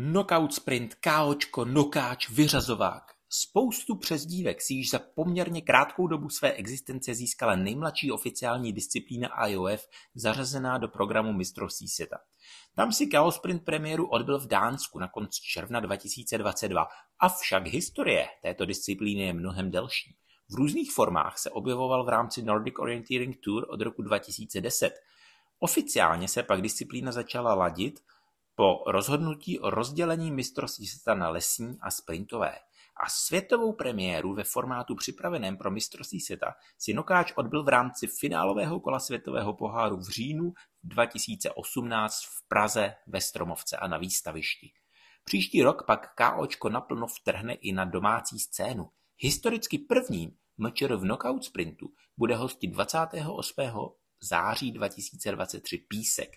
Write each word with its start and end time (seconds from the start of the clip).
Knockout 0.00 0.54
sprint, 0.54 0.94
KOčko, 0.94 1.64
nokáč, 1.64 2.30
vyřazovák. 2.30 3.02
Spoustu 3.28 3.96
přezdívek 3.96 4.62
si 4.62 4.74
již 4.74 4.90
za 4.90 4.98
poměrně 4.98 5.62
krátkou 5.62 6.06
dobu 6.06 6.28
své 6.28 6.52
existence 6.52 7.14
získala 7.14 7.56
nejmladší 7.56 8.12
oficiální 8.12 8.72
disciplína 8.72 9.46
IOF 9.46 9.88
zařazená 10.14 10.78
do 10.78 10.88
programu 10.88 11.32
mistrovství 11.32 11.88
světa. 11.88 12.18
Tam 12.74 12.92
si 12.92 13.06
KO 13.06 13.32
Sprint 13.32 13.64
premiéru 13.64 14.06
odbyl 14.06 14.38
v 14.38 14.46
Dánsku 14.46 14.98
na 14.98 15.08
konci 15.08 15.40
června 15.42 15.80
2022, 15.80 16.86
avšak 17.18 17.66
historie 17.66 18.26
této 18.42 18.64
disciplíny 18.66 19.22
je 19.22 19.32
mnohem 19.32 19.70
delší. 19.70 20.16
V 20.50 20.54
různých 20.54 20.92
formách 20.92 21.38
se 21.38 21.50
objevoval 21.50 22.04
v 22.04 22.08
rámci 22.08 22.42
Nordic 22.42 22.74
Orienteering 22.78 23.36
Tour 23.44 23.66
od 23.68 23.80
roku 23.80 24.02
2010. 24.02 24.92
Oficiálně 25.58 26.28
se 26.28 26.42
pak 26.42 26.62
disciplína 26.62 27.12
začala 27.12 27.54
ladit 27.54 28.00
po 28.60 28.84
rozhodnutí 28.86 29.60
o 29.60 29.70
rozdělení 29.70 30.30
mistrovství 30.30 30.86
světa 30.86 31.14
na 31.14 31.28
lesní 31.28 31.78
a 31.80 31.90
sprintové 31.90 32.58
a 33.04 33.10
světovou 33.10 33.72
premiéru 33.72 34.34
ve 34.34 34.44
formátu 34.44 34.94
připraveném 34.94 35.56
pro 35.56 35.70
mistrovství 35.70 36.20
světa 36.20 36.54
si 36.78 36.94
Nokáč 36.94 37.32
odbyl 37.36 37.64
v 37.64 37.68
rámci 37.68 38.06
finálového 38.06 38.80
kola 38.80 39.00
světového 39.00 39.54
poháru 39.54 39.96
v 39.96 40.08
říjnu 40.08 40.52
2018 40.82 42.22
v 42.22 42.48
Praze 42.48 42.94
ve 43.06 43.20
Stromovce 43.20 43.76
a 43.76 43.86
na 43.86 43.98
výstavišti. 43.98 44.72
Příští 45.24 45.62
rok 45.62 45.86
pak 45.86 46.14
KOčko 46.14 46.68
naplno 46.68 47.06
vtrhne 47.06 47.54
i 47.54 47.72
na 47.72 47.84
domácí 47.84 48.38
scénu. 48.38 48.90
Historicky 49.18 49.78
prvním 49.78 50.30
MČR 50.58 50.96
v 50.96 51.00
knockout 51.00 51.44
sprintu 51.44 51.88
bude 52.16 52.36
hostit 52.36 52.70
28. 52.70 53.54
září 54.20 54.72
2023 54.72 55.78
Písek. 55.78 56.30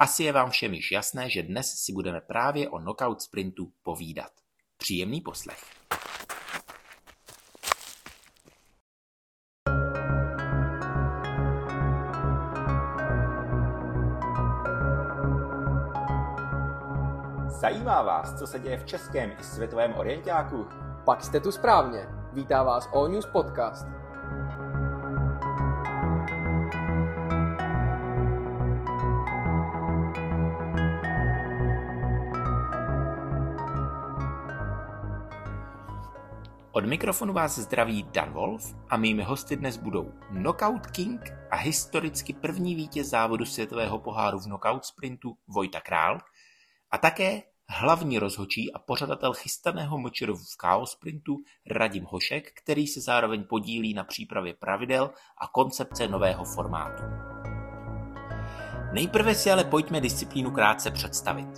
Asi 0.00 0.24
je 0.24 0.32
vám 0.32 0.50
všem 0.50 0.74
již 0.74 0.92
jasné, 0.92 1.30
že 1.30 1.42
dnes 1.42 1.66
si 1.66 1.92
budeme 1.92 2.20
právě 2.20 2.68
o 2.68 2.78
knockout 2.78 3.22
sprintu 3.22 3.72
povídat. 3.82 4.32
Příjemný 4.76 5.20
poslech. 5.20 5.58
Zajímá 17.60 18.02
vás, 18.02 18.38
co 18.38 18.46
se 18.46 18.58
děje 18.58 18.78
v 18.78 18.86
českém 18.86 19.30
i 19.40 19.44
světovém 19.44 19.94
orientáku? 19.94 20.66
Pak 21.04 21.24
jste 21.24 21.40
tu 21.40 21.52
správně. 21.52 22.06
Vítá 22.32 22.62
vás 22.62 22.88
All 22.94 23.08
News 23.08 23.26
Podcast. 23.26 23.99
Od 36.80 36.86
mikrofonu 36.86 37.32
vás 37.32 37.58
zdraví 37.58 38.02
Dan 38.02 38.32
Wolf 38.32 38.74
a 38.88 38.96
mými 38.96 39.22
hosty 39.22 39.56
dnes 39.56 39.76
budou 39.76 40.12
Knockout 40.28 40.86
King 40.86 41.20
a 41.50 41.56
historicky 41.56 42.32
první 42.32 42.74
vítěz 42.74 43.08
závodu 43.08 43.44
světového 43.44 43.98
poháru 43.98 44.38
v 44.38 44.44
knockout 44.44 44.84
sprintu 44.84 45.36
Vojta 45.48 45.80
Král 45.80 46.18
a 46.90 46.98
také 46.98 47.42
hlavní 47.68 48.18
rozhočí 48.18 48.72
a 48.72 48.78
pořadatel 48.78 49.32
chystaného 49.32 49.98
močeru 49.98 50.36
v 50.36 50.56
chaos 50.60 50.92
sprintu 50.92 51.36
Radim 51.70 52.04
Hošek, 52.04 52.52
který 52.62 52.86
se 52.86 53.00
zároveň 53.00 53.44
podílí 53.44 53.94
na 53.94 54.04
přípravě 54.04 54.54
pravidel 54.54 55.10
a 55.38 55.46
koncepce 55.46 56.08
nového 56.08 56.44
formátu. 56.44 57.02
Nejprve 58.92 59.34
si 59.34 59.50
ale 59.50 59.64
pojďme 59.64 60.00
disciplínu 60.00 60.50
krátce 60.50 60.90
představit. 60.90 61.48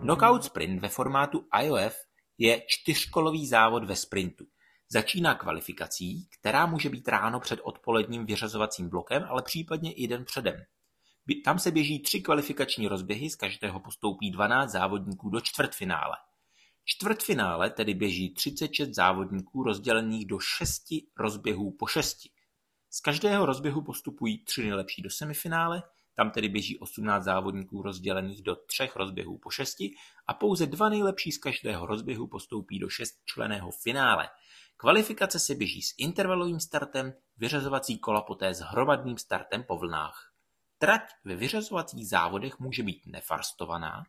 Knockout 0.00 0.44
sprint 0.44 0.82
ve 0.82 0.88
formátu 0.88 1.44
IOF 1.62 1.96
je 2.38 2.62
čtyřkolový 2.66 3.46
závod 3.46 3.84
ve 3.84 3.96
sprintu. 3.96 4.44
Začíná 4.92 5.34
kvalifikací, 5.34 6.28
která 6.30 6.66
může 6.66 6.88
být 6.88 7.08
ráno 7.08 7.40
před 7.40 7.60
odpoledním 7.62 8.26
vyřazovacím 8.26 8.88
blokem, 8.88 9.24
ale 9.28 9.42
případně 9.42 9.92
i 9.92 10.08
den 10.08 10.24
předem. 10.24 10.64
Tam 11.44 11.58
se 11.58 11.70
běží 11.70 11.98
tři 11.98 12.20
kvalifikační 12.20 12.88
rozběhy, 12.88 13.30
z 13.30 13.36
každého 13.36 13.80
postoupí 13.80 14.30
12 14.30 14.70
závodníků 14.70 15.30
do 15.30 15.40
čtvrtfinále. 15.40 16.16
Čtvrtfinále 16.84 17.70
tedy 17.70 17.94
běží 17.94 18.34
36 18.34 18.94
závodníků 18.94 19.62
rozdělených 19.62 20.26
do 20.26 20.38
šesti 20.38 21.06
rozběhů 21.18 21.70
po 21.70 21.86
šesti. 21.86 22.30
Z 22.90 23.00
každého 23.00 23.46
rozběhu 23.46 23.82
postupují 23.82 24.44
tři 24.44 24.62
nejlepší 24.62 25.02
do 25.02 25.10
semifinále, 25.10 25.82
tam 26.14 26.30
tedy 26.30 26.48
běží 26.48 26.78
18 26.78 27.24
závodníků 27.24 27.82
rozdělených 27.82 28.42
do 28.42 28.56
třech 28.56 28.96
rozběhů 28.96 29.38
po 29.38 29.50
šesti 29.50 29.94
a 30.26 30.34
pouze 30.34 30.66
dva 30.66 30.88
nejlepší 30.88 31.32
z 31.32 31.38
každého 31.38 31.86
rozběhu 31.86 32.26
postoupí 32.26 32.78
do 32.78 32.88
šestčleného 32.88 33.70
finále. 33.70 34.28
Kvalifikace 34.76 35.38
se 35.38 35.54
běží 35.54 35.82
s 35.82 35.94
intervalovým 35.98 36.60
startem, 36.60 37.12
vyřazovací 37.36 37.98
kola 37.98 38.22
poté 38.22 38.54
s 38.54 38.60
hromadným 38.60 39.18
startem 39.18 39.64
po 39.64 39.78
vlnách. 39.78 40.32
Trať 40.78 41.02
ve 41.24 41.36
vyřazovacích 41.36 42.08
závodech 42.08 42.58
může 42.58 42.82
být 42.82 43.02
nefarstovaná 43.06 44.04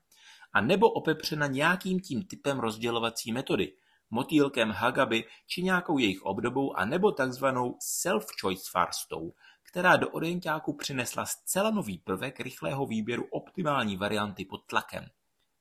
a 0.53 0.61
nebo 0.61 0.91
opepřena 0.91 1.47
nějakým 1.47 1.99
tím 1.99 2.23
typem 2.23 2.59
rozdělovací 2.59 3.31
metody, 3.31 3.73
motýlkem 4.09 4.71
Hagaby 4.71 5.23
či 5.47 5.63
nějakou 5.63 5.97
jejich 5.97 6.21
obdobou 6.21 6.73
a 6.73 6.85
nebo 6.85 7.11
takzvanou 7.11 7.77
self-choice 8.05 8.71
farstou, 8.71 9.33
která 9.71 9.95
do 9.95 10.09
orientáku 10.09 10.73
přinesla 10.73 11.25
zcela 11.25 11.71
nový 11.71 11.97
prvek 11.97 12.39
rychlého 12.39 12.85
výběru 12.85 13.27
optimální 13.31 13.97
varianty 13.97 14.45
pod 14.45 14.57
tlakem. 14.57 15.05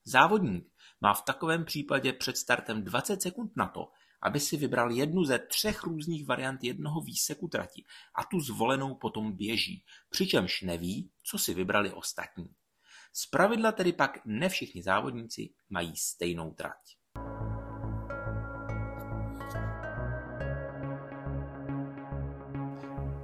Závodník 0.05 0.73
má 1.01 1.15
v 1.15 1.23
takovém 1.23 1.65
případě 1.65 2.13
před 2.13 2.37
startem 2.37 2.85
20 2.85 3.23
sekund 3.23 3.57
na 3.57 3.67
to, 3.67 3.93
aby 4.23 4.41
si 4.41 4.57
vybral 4.57 4.91
jednu 4.91 5.25
ze 5.25 5.39
třech 5.39 5.83
různých 5.83 6.27
variant 6.27 6.65
jednoho 6.65 7.01
výseku 7.01 7.49
trati 7.49 7.85
a 8.15 8.25
tu 8.25 8.41
zvolenou 8.41 8.95
potom 8.95 9.33
běží, 9.33 9.85
přičemž 10.09 10.63
neví, 10.63 11.11
co 11.23 11.39
si 11.39 11.55
vybrali 11.55 11.93
ostatní. 11.93 12.55
pravidla 13.31 13.73
tedy 13.73 13.93
pak 13.93 14.19
ne 14.25 14.49
všichni 14.49 14.83
závodníci 14.83 15.51
mají 15.69 15.97
stejnou 15.97 16.51
trať. 16.51 17.00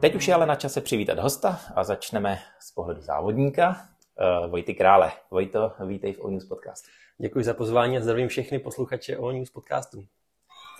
Teď 0.06 0.14
už 0.14 0.28
je 0.28 0.34
ale 0.34 0.46
na 0.46 0.56
čase 0.56 0.80
přivítat 0.80 1.18
hosta 1.18 1.60
a 1.76 1.84
začneme 1.84 2.42
z 2.60 2.70
pohledu 2.70 3.00
závodníka. 3.00 3.66
Uh, 3.68 4.50
Vojty 4.50 4.74
Krále. 4.74 5.12
Vojto, 5.30 5.72
vítej 5.86 6.12
v 6.12 6.20
O 6.20 6.30
News 6.30 6.44
podcastu. 6.44 6.88
Děkuji 7.18 7.44
za 7.44 7.54
pozvání 7.54 7.98
a 7.98 8.00
zdravím 8.00 8.28
všechny 8.28 8.58
posluchače 8.58 9.18
O 9.18 9.30
News 9.30 9.50
podcastu. 9.50 10.04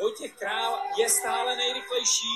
Vojtěch 0.01 0.33
Král 0.33 0.79
je 0.99 1.09
stále 1.09 1.57
nejrychlejší 1.57 2.35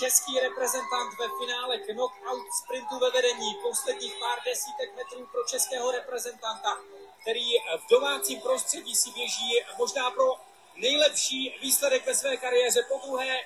český 0.00 0.40
reprezentant 0.40 1.10
ve 1.20 1.26
finále 1.38 1.78
knockout 1.78 2.46
sprintu 2.64 2.98
ve 2.98 3.10
vedení. 3.10 3.50
Posledních 3.68 4.14
pár 4.20 4.38
desítek 4.46 4.96
metrů 4.96 5.26
pro 5.32 5.44
českého 5.44 5.90
reprezentanta, 5.90 6.70
který 7.22 7.48
v 7.82 7.90
domácím 7.90 8.40
prostředí 8.40 8.94
si 8.94 9.10
běží 9.10 9.50
možná 9.78 10.10
pro 10.10 10.28
nejlepší 10.76 11.58
výsledek 11.62 12.06
ve 12.06 12.14
své 12.14 12.36
kariéře. 12.36 12.80
Po 12.88 13.06
druhé 13.06 13.36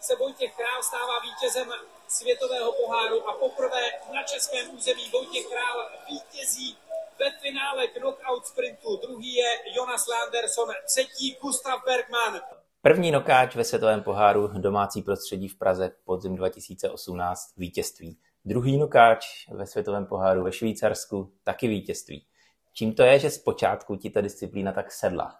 se 0.00 0.16
Vojtěch 0.16 0.56
Král 0.56 0.82
stává 0.82 1.20
vítězem 1.20 1.68
světového 2.08 2.72
poháru 2.72 3.28
a 3.28 3.32
poprvé 3.32 3.82
na 4.14 4.22
českém 4.22 4.74
území 4.74 5.10
Vojtěch 5.12 5.46
Král 5.46 5.90
vítězí 6.08 6.76
ve 7.18 7.30
finále 7.30 7.86
knockout 7.86 8.46
sprintu. 8.46 8.96
Druhý 8.96 9.34
je 9.34 9.50
Jonas 9.76 10.06
Landerson, 10.08 10.68
třetí 10.86 11.36
Gustav 11.42 11.84
Bergman. 11.84 12.40
První 12.82 13.10
nokáč 13.10 13.56
ve 13.56 13.64
světovém 13.64 14.02
poháru 14.02 14.48
domácí 14.48 15.02
prostředí 15.02 15.48
v 15.48 15.58
Praze 15.58 15.90
podzim 16.04 16.36
2018 16.36 17.56
vítězství. 17.56 18.18
Druhý 18.44 18.78
nokáč 18.78 19.48
ve 19.48 19.66
světovém 19.66 20.06
poháru 20.06 20.44
ve 20.44 20.52
Švýcarsku 20.52 21.32
taky 21.44 21.68
vítězství. 21.68 22.26
Čím 22.72 22.94
to 22.94 23.02
je, 23.02 23.18
že 23.18 23.30
zpočátku 23.30 23.96
ti 23.96 24.10
ta 24.10 24.20
disciplína 24.20 24.72
tak 24.72 24.92
sedla? 24.92 25.38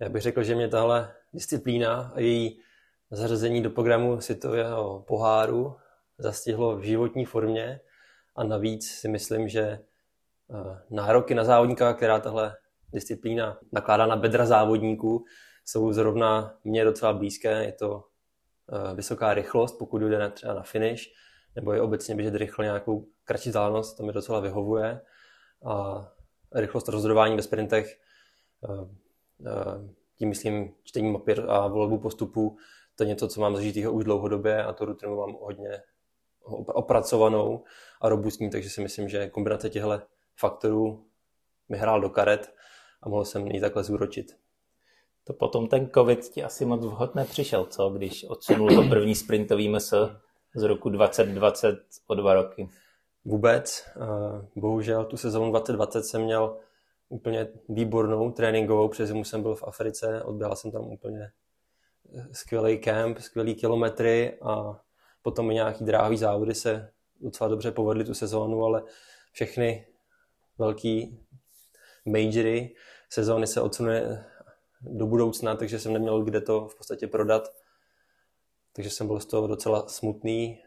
Já 0.00 0.08
bych 0.08 0.22
řekl, 0.22 0.42
že 0.42 0.54
mě 0.54 0.68
tahle 0.68 1.14
disciplína 1.32 2.12
a 2.14 2.20
její 2.20 2.60
zařazení 3.10 3.62
do 3.62 3.70
programu 3.70 4.20
světového 4.20 5.04
poháru 5.08 5.76
zastihlo 6.18 6.76
v 6.76 6.82
životní 6.82 7.24
formě 7.24 7.80
a 8.36 8.44
navíc 8.44 8.90
si 8.90 9.08
myslím, 9.08 9.48
že 9.48 9.60
eh, 9.60 9.80
nároky 10.90 11.34
na 11.34 11.44
závodníka, 11.44 11.94
která 11.94 12.20
tahle 12.20 12.56
disciplína 12.92 13.58
nakládá 13.72 14.06
na 14.06 14.16
bedra 14.16 14.46
závodníků, 14.46 15.24
jsou 15.64 15.92
zrovna 15.92 16.54
mě 16.64 16.84
docela 16.84 17.12
blízké. 17.12 17.64
Je 17.64 17.72
to 17.72 18.04
eh, 18.72 18.94
vysoká 18.94 19.34
rychlost, 19.34 19.78
pokud 19.78 20.02
jde 20.02 20.30
třeba 20.30 20.54
na 20.54 20.62
finish, 20.62 21.02
nebo 21.56 21.72
je 21.72 21.80
obecně 21.80 22.14
běžet 22.14 22.34
rychle 22.34 22.64
nějakou 22.64 23.06
kratší 23.24 23.48
vzdálenost, 23.48 23.96
to 23.96 24.02
mi 24.02 24.12
docela 24.12 24.40
vyhovuje. 24.40 25.00
A 25.64 26.06
rychlost 26.54 26.88
rozhodování 26.88 27.36
ve 27.36 27.42
sprintech, 27.42 28.00
eh, 28.64 29.98
tím 30.18 30.28
myslím 30.28 30.74
čtení 30.84 31.12
mapy 31.12 31.34
a 31.34 31.66
volbu 31.66 31.98
postupů, 31.98 32.56
to 32.98 33.04
je 33.04 33.08
něco, 33.08 33.28
co 33.28 33.40
mám 33.40 33.56
zažitýho 33.56 33.92
už 33.92 34.04
dlouhodobě 34.04 34.64
a 34.64 34.72
tu 34.72 34.84
rutinu 34.84 35.16
mám 35.16 35.36
hodně 35.40 35.82
opracovanou 36.66 37.64
a 38.00 38.08
robustní, 38.08 38.50
takže 38.50 38.70
si 38.70 38.80
myslím, 38.80 39.08
že 39.08 39.30
kombinace 39.30 39.70
těchto 39.70 40.00
faktorů 40.36 41.04
mi 41.68 41.78
hrál 41.78 42.00
do 42.00 42.10
karet 42.10 42.54
a 43.02 43.08
mohl 43.08 43.24
jsem 43.24 43.46
ji 43.46 43.60
takhle 43.60 43.84
zúročit. 43.84 44.36
To 45.24 45.32
potom 45.32 45.66
ten 45.66 45.90
covid 45.94 46.28
ti 46.28 46.44
asi 46.44 46.64
moc 46.64 46.84
vhod 46.84 47.14
nepřišel, 47.14 47.64
co? 47.64 47.90
Když 47.90 48.24
odsunul 48.24 48.68
to 48.68 48.88
první 48.88 49.14
sprintový 49.14 49.68
MS 49.68 49.94
z 50.54 50.62
roku 50.62 50.88
2020 50.88 51.78
o 52.06 52.14
dva 52.14 52.34
roky. 52.34 52.68
Vůbec. 53.24 53.88
Bohužel 54.56 55.04
tu 55.04 55.16
sezónu 55.16 55.50
2020 55.50 56.02
jsem 56.02 56.22
měl 56.22 56.56
úplně 57.08 57.48
výbornou 57.68 58.30
tréninkovou, 58.30 58.88
přes 58.88 59.08
zimu 59.08 59.24
jsem 59.24 59.42
byl 59.42 59.54
v 59.54 59.64
Africe, 59.64 60.22
odběhal 60.22 60.56
jsem 60.56 60.72
tam 60.72 60.82
úplně 60.82 61.30
skvělý 62.32 62.78
kemp, 62.78 63.18
skvělý 63.18 63.54
kilometry 63.54 64.38
a 64.42 64.80
potom 65.22 65.50
i 65.50 65.54
nějaký 65.54 65.84
dráhový 65.84 66.16
závody 66.16 66.54
se 66.54 66.92
docela 67.20 67.48
dobře 67.48 67.72
povedly 67.72 68.04
tu 68.04 68.14
sezónu, 68.14 68.64
ale 68.64 68.82
všechny 69.32 69.86
velký 70.58 71.26
majory 72.06 72.74
sezóny 73.10 73.46
se 73.46 73.60
odsunuje 73.60 74.24
do 74.80 75.06
budoucna, 75.06 75.56
takže 75.56 75.78
jsem 75.78 75.92
neměl 75.92 76.22
kde 76.22 76.40
to 76.40 76.68
v 76.68 76.76
podstatě 76.76 77.06
prodat. 77.06 77.48
Takže 78.72 78.90
jsem 78.90 79.06
byl 79.06 79.20
z 79.20 79.26
toho 79.26 79.46
docela 79.46 79.88
smutný 79.88 80.62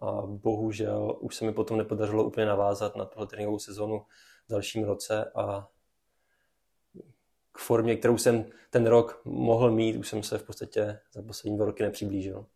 a 0.00 0.22
bohužel 0.26 1.18
už 1.20 1.36
se 1.36 1.44
mi 1.44 1.52
potom 1.52 1.78
nepodařilo 1.78 2.24
úplně 2.24 2.46
navázat 2.46 2.96
na 2.96 3.04
tuhle 3.04 3.26
tréninkovou 3.26 3.58
sezonu 3.58 4.06
v 4.48 4.50
dalším 4.50 4.84
roce 4.84 5.32
a 5.34 5.68
k 7.52 7.58
formě, 7.58 7.96
kterou 7.96 8.18
jsem 8.18 8.44
ten 8.70 8.86
rok 8.86 9.20
mohl 9.24 9.70
mít, 9.70 9.96
už 9.96 10.08
jsem 10.08 10.22
se 10.22 10.38
v 10.38 10.42
podstatě 10.42 10.98
za 11.12 11.22
poslední 11.22 11.56
dva 11.56 11.66
roky 11.66 11.82
nepřiblížil. 11.82 12.46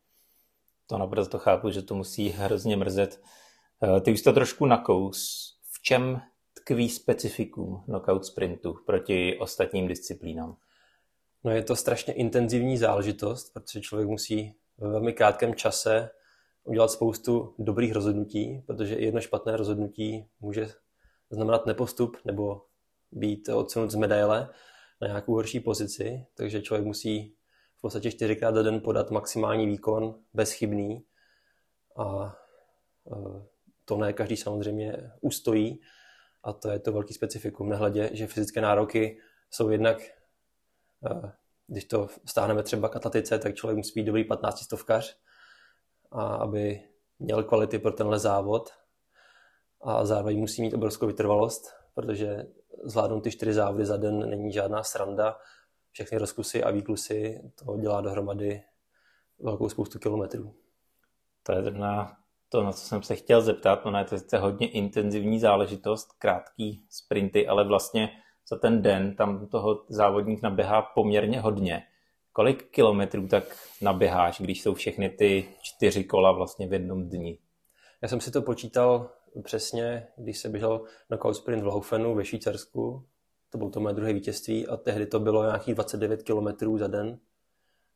To 0.87 0.99
naprosto 0.99 1.39
chápu, 1.39 1.71
že 1.71 1.83
to 1.83 1.95
musí 1.95 2.29
hrozně 2.29 2.77
mrzet. 2.77 3.21
Eh, 3.83 4.01
ty 4.01 4.13
už 4.13 4.23
to 4.23 4.33
trošku 4.33 4.67
nakous. 4.67 5.53
V 5.73 5.83
čem 5.83 6.21
tkví 6.55 6.89
specifikum 6.89 7.83
knockout 7.85 8.25
sprintu 8.25 8.77
proti 8.87 9.39
ostatním 9.39 9.89
disciplínám? 9.89 10.57
No 11.45 11.51
je 11.51 11.63
to 11.63 11.77
strašně 11.77 12.15
intenzivní 12.15 12.79
záležitost, 12.79 13.53
protože 13.53 13.81
člověk 13.81 14.09
musí 14.09 14.55
ve 14.79 14.89
velmi 14.89 15.13
krátkém 15.13 15.55
čase 15.55 16.11
udělat 16.65 16.91
spoustu 16.91 17.55
dobrých 17.59 17.93
rozhodnutí, 17.93 18.63
protože 18.67 18.95
jedno 18.95 19.21
špatné 19.21 19.57
rozhodnutí 19.57 20.29
může 20.41 20.69
znamenat 21.31 21.67
nepostup 21.67 22.17
nebo 22.25 22.63
být 23.13 23.49
odsunut 23.49 23.91
z 23.91 23.95
medaile 23.95 24.49
na 25.01 25.07
nějakou 25.07 25.33
horší 25.33 25.61
pozici, 25.61 26.27
takže 26.35 26.63
člověk 26.63 26.87
musí 26.87 27.35
v 27.77 27.81
podstatě 27.81 28.11
čtyřikrát 28.11 28.55
za 28.55 28.63
den 28.63 28.81
podat 28.81 29.11
maximální 29.11 29.67
výkon, 29.67 30.15
bezchybný 30.35 31.05
a 31.97 32.37
e, 33.07 33.43
to 33.85 33.97
ne 33.97 34.13
každý 34.13 34.37
samozřejmě 34.37 35.11
ustojí 35.21 35.81
a 36.43 36.53
to 36.53 36.71
je 36.71 36.79
to 36.79 36.93
velký 36.93 37.15
specifikum, 37.15 37.69
nehledě, 37.69 38.11
že 38.13 38.27
fyzické 38.27 38.61
nároky 38.61 39.19
jsou 39.51 39.69
jednak, 39.69 40.01
e, 40.01 40.13
když 41.67 41.85
to 41.85 42.09
stáhneme 42.25 42.63
třeba 42.63 42.89
k 42.89 42.97
atletice, 42.97 43.39
tak 43.39 43.55
člověk 43.55 43.77
musí 43.77 44.01
být 44.01 44.07
dobrý 44.07 44.25
15 44.25 44.59
stovkař, 44.59 45.17
a 46.11 46.35
aby 46.35 46.81
měl 47.19 47.45
kvality 47.45 47.79
pro 47.79 47.93
tenhle 47.93 48.19
závod 48.19 48.71
a 49.81 50.07
zároveň 50.07 50.39
musí 50.39 50.63
mít 50.63 50.75
obrovskou 50.75 51.07
vytrvalost, 51.07 51.75
protože 51.95 52.47
zvládnout 52.85 53.21
ty 53.21 53.31
čtyři 53.31 53.53
závody 53.53 53.87
za 53.87 53.97
den 53.97 54.31
není 54.31 54.53
žádná 54.53 54.83
sranda. 54.83 55.39
Všechny 55.91 56.19
rozkusy 56.19 56.65
a 56.65 56.71
výklusy 56.71 57.41
to 57.65 57.77
dělá 57.77 58.01
dohromady 58.01 58.63
velkou 59.39 59.69
spoustu 59.69 59.99
kilometrů. 59.99 60.55
To 61.43 61.53
je 61.53 61.71
na 61.71 62.17
to, 62.49 62.63
na 62.63 62.73
co 62.73 62.87
jsem 62.87 63.03
se 63.03 63.17
chtěl 63.17 63.43
zeptat. 63.43 63.87
Ono 63.87 63.99
je 63.99 64.05
to 64.05 64.41
hodně 64.41 64.71
intenzivní 64.71 65.41
záležitost, 65.41 66.13
krátký 66.19 66.87
sprinty, 66.91 67.49
ale 67.49 67.65
vlastně 67.65 68.11
za 68.49 68.57
ten 68.57 68.83
den 68.83 69.17
tam 69.17 69.47
toho 69.47 69.85
závodník 69.89 70.43
naběhá 70.43 70.83
poměrně 70.83 71.41
hodně. 71.41 71.83
Kolik 72.33 72.71
kilometrů 72.71 73.29
tak 73.29 73.45
naběháš, 73.81 74.41
když 74.41 74.63
jsou 74.63 74.75
všechny 74.75 75.11
ty 75.11 75.49
čtyři 75.63 76.05
kola 76.05 76.33
vlastně 76.33 76.67
v 76.67 76.73
jednom 76.73 77.09
dni? 77.09 77.39
Já 78.03 78.09
jsem 78.09 78.21
si 78.21 78.31
to 78.31 78.43
počítal 78.43 79.11
přesně, 79.43 80.09
když 80.17 80.39
se 80.39 80.49
běžel 80.49 80.85
knockout 81.07 81.37
sprint 81.37 81.63
v 81.63 81.67
Laufenu 81.67 82.15
ve 82.15 82.25
Švýcarsku. 82.25 83.07
To 83.51 83.59
bylo 83.59 83.71
to 83.71 83.81
moje 83.81 83.95
druhé 83.95 84.13
vítězství 84.13 84.67
a 84.67 84.77
tehdy 84.77 85.07
to 85.07 85.21
bylo 85.21 85.45
nějakých 85.45 85.75
29 85.75 86.23
km 86.23 86.79
za 86.79 86.87
den. 86.87 87.19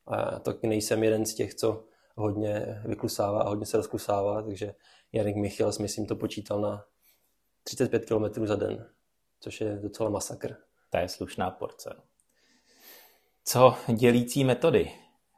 A 0.06 0.38
taky 0.38 0.66
nejsem 0.66 1.04
jeden 1.04 1.26
z 1.26 1.34
těch, 1.34 1.54
co 1.54 1.84
hodně 2.16 2.82
vyklusává 2.84 3.42
a 3.42 3.48
hodně 3.48 3.66
se 3.66 3.76
rozklusává, 3.76 4.42
takže 4.42 4.74
Janik 5.12 5.36
Michals, 5.36 5.78
myslím, 5.78 6.06
to 6.06 6.16
počítal 6.16 6.60
na 6.60 6.84
35 7.62 8.04
km 8.04 8.46
za 8.46 8.56
den, 8.56 8.86
což 9.40 9.60
je 9.60 9.78
docela 9.82 10.10
masakr. 10.10 10.56
To 10.90 10.98
je 10.98 11.08
slušná 11.08 11.50
porce. 11.50 12.02
Co 13.44 13.74
dělící 13.94 14.44
metody? 14.44 14.90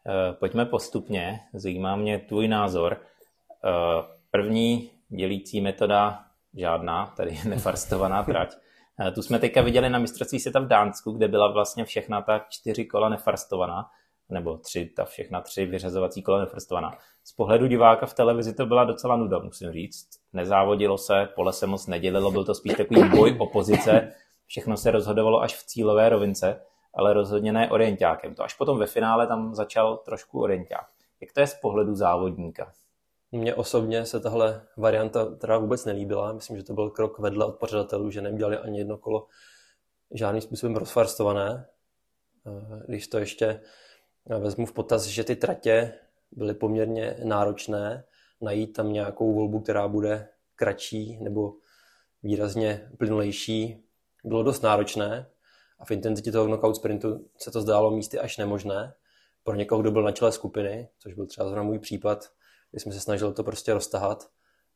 Eh, 0.07 0.33
pojďme 0.33 0.67
postupně, 0.67 1.41
zajímá 1.55 1.97
mě 1.97 2.19
tvůj 2.19 2.49
názor. 2.49 3.01
Eh, 3.65 3.69
první 4.31 4.91
dělící 5.17 5.61
metoda 5.61 6.25
žádná, 6.55 7.15
tady 7.17 7.39
nefarstovaná 7.49 8.23
trať. 8.23 8.55
Eh, 9.01 9.11
tu 9.11 9.23
jsme 9.23 9.39
teďka 9.39 9.63
viděli 9.63 9.91
na 9.91 9.99
mistrovství 9.99 10.41
světa 10.41 10.61
v 10.61 10.67
Dánsku, 10.67 11.13
kde 11.13 11.29
byla 11.29 11.53
vlastně 11.53 11.85
všechna 11.85 12.23
ta 12.23 12.39
čtyři 12.49 12.85
kola 12.85 13.09
nefarstovaná, 13.09 13.91
nebo 14.29 14.57
tři, 14.57 14.87
ta 14.97 15.05
všechna 15.05 15.41
tři 15.41 15.67
vyřazovací 15.67 16.23
kola 16.23 16.41
nefarstovaná. 16.41 16.99
Z 17.25 17.33
pohledu 17.33 17.67
diváka 17.67 18.07
v 18.07 18.15
televizi 18.15 18.55
to 18.55 18.67
byla 18.67 18.85
docela 18.85 19.17
nuda, 19.17 19.39
musím 19.39 19.73
říct. 19.73 20.09
Nezávodilo 20.33 20.99
se, 20.99 21.29
pole 21.35 21.53
se 21.53 21.67
moc 21.67 21.87
nedělilo, 21.87 22.31
byl 22.31 22.45
to 22.45 22.55
spíš 22.55 22.75
takový 22.75 23.09
boj 23.09 23.37
opozice, 23.39 24.13
všechno 24.47 24.77
se 24.77 24.91
rozhodovalo 24.91 25.41
až 25.41 25.55
v 25.55 25.67
cílové 25.67 26.09
rovince, 26.09 26.61
ale 26.95 27.13
rozhodně 27.13 27.53
ne 27.53 27.71
orientákem. 27.71 28.35
To 28.35 28.43
až 28.43 28.55
potom 28.55 28.79
ve 28.79 28.87
finále 28.87 29.27
tam 29.27 29.55
začal 29.55 29.97
trošku 29.97 30.43
orienták. 30.43 30.87
Jak 31.21 31.33
to 31.33 31.41
je 31.41 31.47
z 31.47 31.55
pohledu 31.55 31.95
závodníka? 31.95 32.73
Mně 33.33 33.55
osobně 33.55 34.07
se 34.07 34.21
tahle 34.21 34.67
varianta 34.77 35.35
teda 35.35 35.59
vůbec 35.59 35.85
nelíbila. 35.85 36.33
Myslím, 36.33 36.57
že 36.57 36.63
to 36.63 36.75
byl 36.75 36.91
krok 36.91 37.19
vedle 37.19 37.47
od 37.47 37.53
pořadatelů, 37.53 38.11
že 38.11 38.23
neudělali 38.23 38.57
ani 38.57 38.79
jedno 38.79 38.99
kolo 38.99 39.27
žádným 40.15 40.43
způsobem 40.43 40.77
rozfarstované. 40.77 41.67
Eh, 42.47 42.83
když 42.87 43.09
to 43.09 43.19
ještě 43.19 43.61
vezmu 44.39 44.67
v 44.67 44.73
potaz, 44.73 45.05
že 45.05 45.25
ty 45.25 45.37
tratě 45.37 45.95
byly 46.33 46.55
poměrně 46.55 47.17
náročné, 47.25 48.05
najít 48.41 48.73
tam 48.73 48.93
nějakou 48.93 49.35
volbu, 49.35 49.61
která 49.61 49.89
bude 49.89 50.29
kratší 50.55 51.19
nebo 51.21 51.55
výrazně 52.23 52.91
plynulejší, 52.99 53.85
bylo 54.25 54.43
dost 54.43 54.63
náročné 54.63 55.27
a 55.79 55.85
v 55.85 55.91
intenzitě 55.91 56.33
toho 56.33 56.47
knockout 56.47 56.77
sprintu 56.77 57.29
se 57.39 57.51
to 57.51 57.61
zdálo 57.61 57.91
místy 57.91 58.19
až 58.19 58.37
nemožné. 58.37 58.95
Pro 59.45 59.55
někoho, 59.55 59.81
kdo 59.81 59.91
byl 59.91 60.03
na 60.03 60.13
čele 60.13 60.33
skupiny, 60.33 60.89
což 60.99 61.15
byl 61.15 61.27
třeba 61.27 61.49
zrovna 61.49 61.63
můj 61.63 61.79
případ, 61.79 62.33
kdy 62.73 62.81
jsme 62.81 62.93
se 62.93 63.01
snažili 63.01 63.35
to 63.35 63.45
prostě 63.45 63.73
roztahat, 63.73 64.31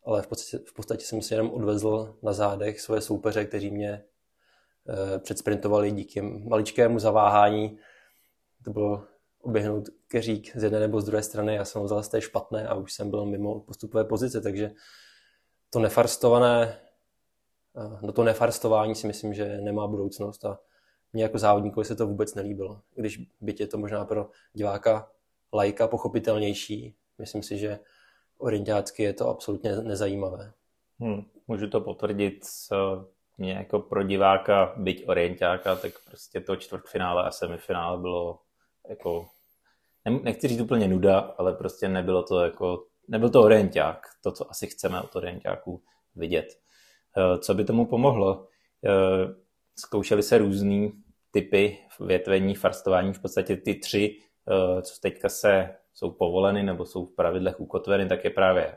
ale 0.04 0.22
v 0.22 0.26
podstatě, 0.26 0.64
v 0.68 0.74
podstatě 0.74 1.04
jsem 1.04 1.22
si 1.22 1.34
jenom 1.34 1.50
odvezl 1.50 2.18
na 2.22 2.32
zádech 2.32 2.80
svoje 2.80 3.00
soupeře, 3.00 3.44
kteří 3.44 3.70
mě 3.70 3.88
e, 3.88 5.18
předsprintovali 5.18 5.90
díky 5.90 6.22
maličkému 6.22 6.98
zaváhání. 6.98 7.78
To 8.64 8.70
bylo 8.70 9.04
oběhnout 9.40 9.88
keřík 10.08 10.56
z 10.56 10.62
jedné 10.62 10.80
nebo 10.80 11.00
z 11.00 11.04
druhé 11.04 11.22
strany, 11.22 11.54
já 11.54 11.64
jsem 11.64 11.80
ho 11.80 11.84
vzal 11.84 12.02
z 12.02 12.08
té 12.08 12.20
špatné 12.20 12.68
a 12.68 12.74
už 12.74 12.92
jsem 12.92 13.10
byl 13.10 13.26
mimo 13.26 13.60
postupové 13.60 14.04
pozice, 14.04 14.40
takže 14.40 14.70
to 15.70 15.78
nefarstované, 15.78 16.80
no 18.02 18.12
to 18.12 18.24
nefarstování 18.24 18.94
si 18.94 19.06
myslím, 19.06 19.34
že 19.34 19.60
nemá 19.60 19.86
budoucnost 19.86 20.44
a 20.44 20.58
mně 21.12 21.22
jako 21.22 21.38
závodníkovi 21.38 21.84
se 21.86 21.96
to 21.96 22.06
vůbec 22.06 22.34
nelíbilo. 22.34 22.80
Když 22.94 23.20
byť 23.40 23.60
je 23.60 23.66
to 23.66 23.78
možná 23.78 24.04
pro 24.04 24.30
diváka 24.52 25.10
lajka 25.52 25.88
pochopitelnější, 25.88 26.96
myslím 27.18 27.42
si, 27.42 27.58
že 27.58 27.78
orientácky 28.38 29.02
je 29.02 29.12
to 29.12 29.28
absolutně 29.28 29.76
nezajímavé. 29.76 30.52
Hmm, 31.00 31.24
můžu 31.46 31.70
to 31.70 31.80
potvrdit 31.80 32.40
mě 33.38 33.52
jako 33.52 33.80
pro 33.80 34.02
diváka, 34.02 34.74
byť 34.76 35.08
orientáka, 35.08 35.76
tak 35.76 35.92
prostě 36.04 36.40
to 36.40 36.56
čtvrtfinále 36.56 37.24
a 37.24 37.30
semifinále 37.30 37.98
bylo 37.98 38.40
jako, 38.88 39.28
nechci 40.22 40.48
říct 40.48 40.60
úplně 40.60 40.88
nuda, 40.88 41.18
ale 41.18 41.52
prostě 41.52 41.88
nebylo 41.88 42.22
to 42.22 42.44
jako, 42.44 42.86
nebyl 43.08 43.30
to 43.30 43.42
orienták, 43.42 44.06
to, 44.22 44.32
co 44.32 44.50
asi 44.50 44.66
chceme 44.66 45.00
od 45.00 45.16
orientáků 45.16 45.82
vidět. 46.14 46.46
Eh, 47.16 47.38
co 47.38 47.54
by 47.54 47.64
tomu 47.64 47.86
pomohlo? 47.86 48.46
Eh, 48.84 49.34
zkoušeli 49.78 50.22
se 50.22 50.38
různý 50.38 50.92
typy 51.30 51.78
větvení, 52.00 52.54
farstování, 52.54 53.12
v 53.12 53.22
podstatě 53.22 53.56
ty 53.56 53.74
tři, 53.74 54.18
eh, 54.48 54.82
co 54.82 55.00
teďka 55.00 55.28
se 55.28 55.76
jsou 55.96 56.10
povoleny 56.10 56.62
nebo 56.62 56.86
jsou 56.86 57.06
v 57.06 57.14
pravidlech 57.14 57.60
ukotveny, 57.60 58.08
tak 58.08 58.24
je 58.24 58.30
právě 58.30 58.76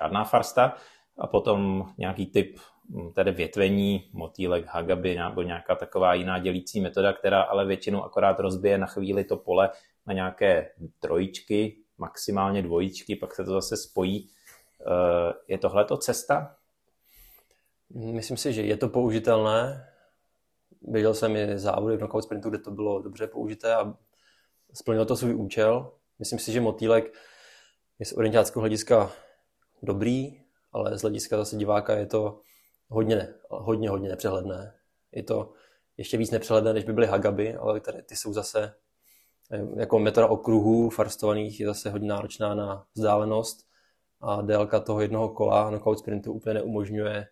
žádná 0.00 0.24
farsta 0.24 0.76
a 1.18 1.26
potom 1.26 1.88
nějaký 1.98 2.26
typ 2.26 2.58
hm, 2.90 3.12
tedy 3.12 3.32
větvení, 3.32 4.10
motýlek, 4.12 4.66
hagaby 4.68 5.16
nebo 5.16 5.42
nějaká 5.42 5.74
taková 5.74 6.14
jiná 6.14 6.38
dělící 6.38 6.80
metoda, 6.80 7.12
která 7.12 7.42
ale 7.42 7.66
většinou 7.66 8.02
akorát 8.02 8.40
rozbije 8.40 8.78
na 8.78 8.86
chvíli 8.86 9.24
to 9.24 9.36
pole 9.36 9.70
na 10.06 10.12
nějaké 10.12 10.70
trojičky, 11.00 11.76
maximálně 11.98 12.62
dvojičky, 12.62 13.16
pak 13.16 13.34
se 13.34 13.44
to 13.44 13.52
zase 13.52 13.76
spojí. 13.76 14.28
Eh, 14.80 15.32
je 15.48 15.58
tohle 15.58 15.84
to 15.84 15.96
cesta? 15.96 16.56
Myslím 17.90 18.36
si, 18.36 18.52
že 18.52 18.62
je 18.62 18.76
to 18.76 18.88
použitelné. 18.88 19.86
běžel 20.82 21.14
jsem 21.14 21.36
i 21.36 21.58
závody 21.58 21.96
v 21.96 21.98
knockout 21.98 22.24
sprintu, 22.24 22.50
kde 22.50 22.58
to 22.58 22.70
bylo 22.70 23.02
dobře 23.02 23.26
použité 23.26 23.74
a 23.74 23.94
splnilo 24.72 25.04
to 25.04 25.16
svůj 25.16 25.34
účel. 25.34 25.92
Myslím 26.18 26.38
si, 26.38 26.52
že 26.52 26.60
motýlek 26.60 27.14
je 27.98 28.06
z 28.06 28.12
orientáckého 28.12 28.60
hlediska 28.60 29.12
dobrý, 29.82 30.40
ale 30.72 30.98
z 30.98 31.02
hlediska 31.02 31.36
zase 31.36 31.56
diváka 31.56 31.96
je 31.96 32.06
to 32.06 32.40
hodně, 32.88 33.34
hodně, 33.50 33.90
hodně 33.90 34.08
nepřehledné. 34.08 34.74
Je 35.12 35.22
to 35.22 35.52
ještě 35.96 36.16
víc 36.16 36.30
nepřehledné, 36.30 36.72
než 36.72 36.84
by 36.84 36.92
byly 36.92 37.06
hagaby, 37.06 37.54
ale 37.54 37.80
tady 37.80 38.02
ty 38.02 38.16
jsou 38.16 38.32
zase 38.32 38.74
eh, 39.50 39.66
jako 39.76 39.98
metoda 39.98 40.26
okruhů 40.26 40.90
farstovaných 40.90 41.60
je 41.60 41.66
zase 41.66 41.90
hodně 41.90 42.08
náročná 42.08 42.54
na 42.54 42.86
vzdálenost 42.94 43.66
a 44.20 44.42
délka 44.42 44.80
toho 44.80 45.00
jednoho 45.00 45.28
kola 45.28 45.68
knockout 45.68 45.98
sprintu 45.98 46.32
úplně 46.32 46.54
neumožňuje 46.54 47.26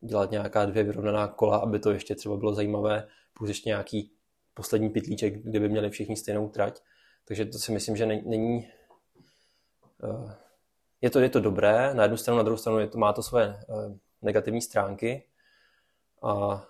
dělat 0.00 0.30
nějaká 0.30 0.66
dvě 0.66 0.82
vyrovnaná 0.82 1.28
kola, 1.28 1.56
aby 1.56 1.78
to 1.78 1.90
ještě 1.90 2.14
třeba 2.14 2.36
bylo 2.36 2.54
zajímavé, 2.54 3.08
plus 3.32 3.48
ještě 3.48 3.68
nějaký 3.68 4.12
poslední 4.54 4.90
pitlíček, 4.90 5.42
kde 5.42 5.60
by 5.60 5.68
měli 5.68 5.90
všichni 5.90 6.16
stejnou 6.16 6.48
trať. 6.48 6.80
Takže 7.28 7.44
to 7.44 7.58
si 7.58 7.72
myslím, 7.72 7.96
že 7.96 8.06
není... 8.06 8.68
Eh, 10.04 10.34
je 11.00 11.10
to, 11.10 11.20
je 11.20 11.28
to 11.28 11.40
dobré, 11.40 11.94
na 11.94 12.02
jednu 12.02 12.16
stranu, 12.16 12.36
na 12.36 12.42
druhou 12.42 12.58
stranu 12.58 12.78
je 12.78 12.86
to, 12.86 12.98
má 12.98 13.12
to 13.12 13.22
své 13.22 13.44
eh, 13.44 13.98
negativní 14.22 14.62
stránky 14.62 15.28
a 16.22 16.64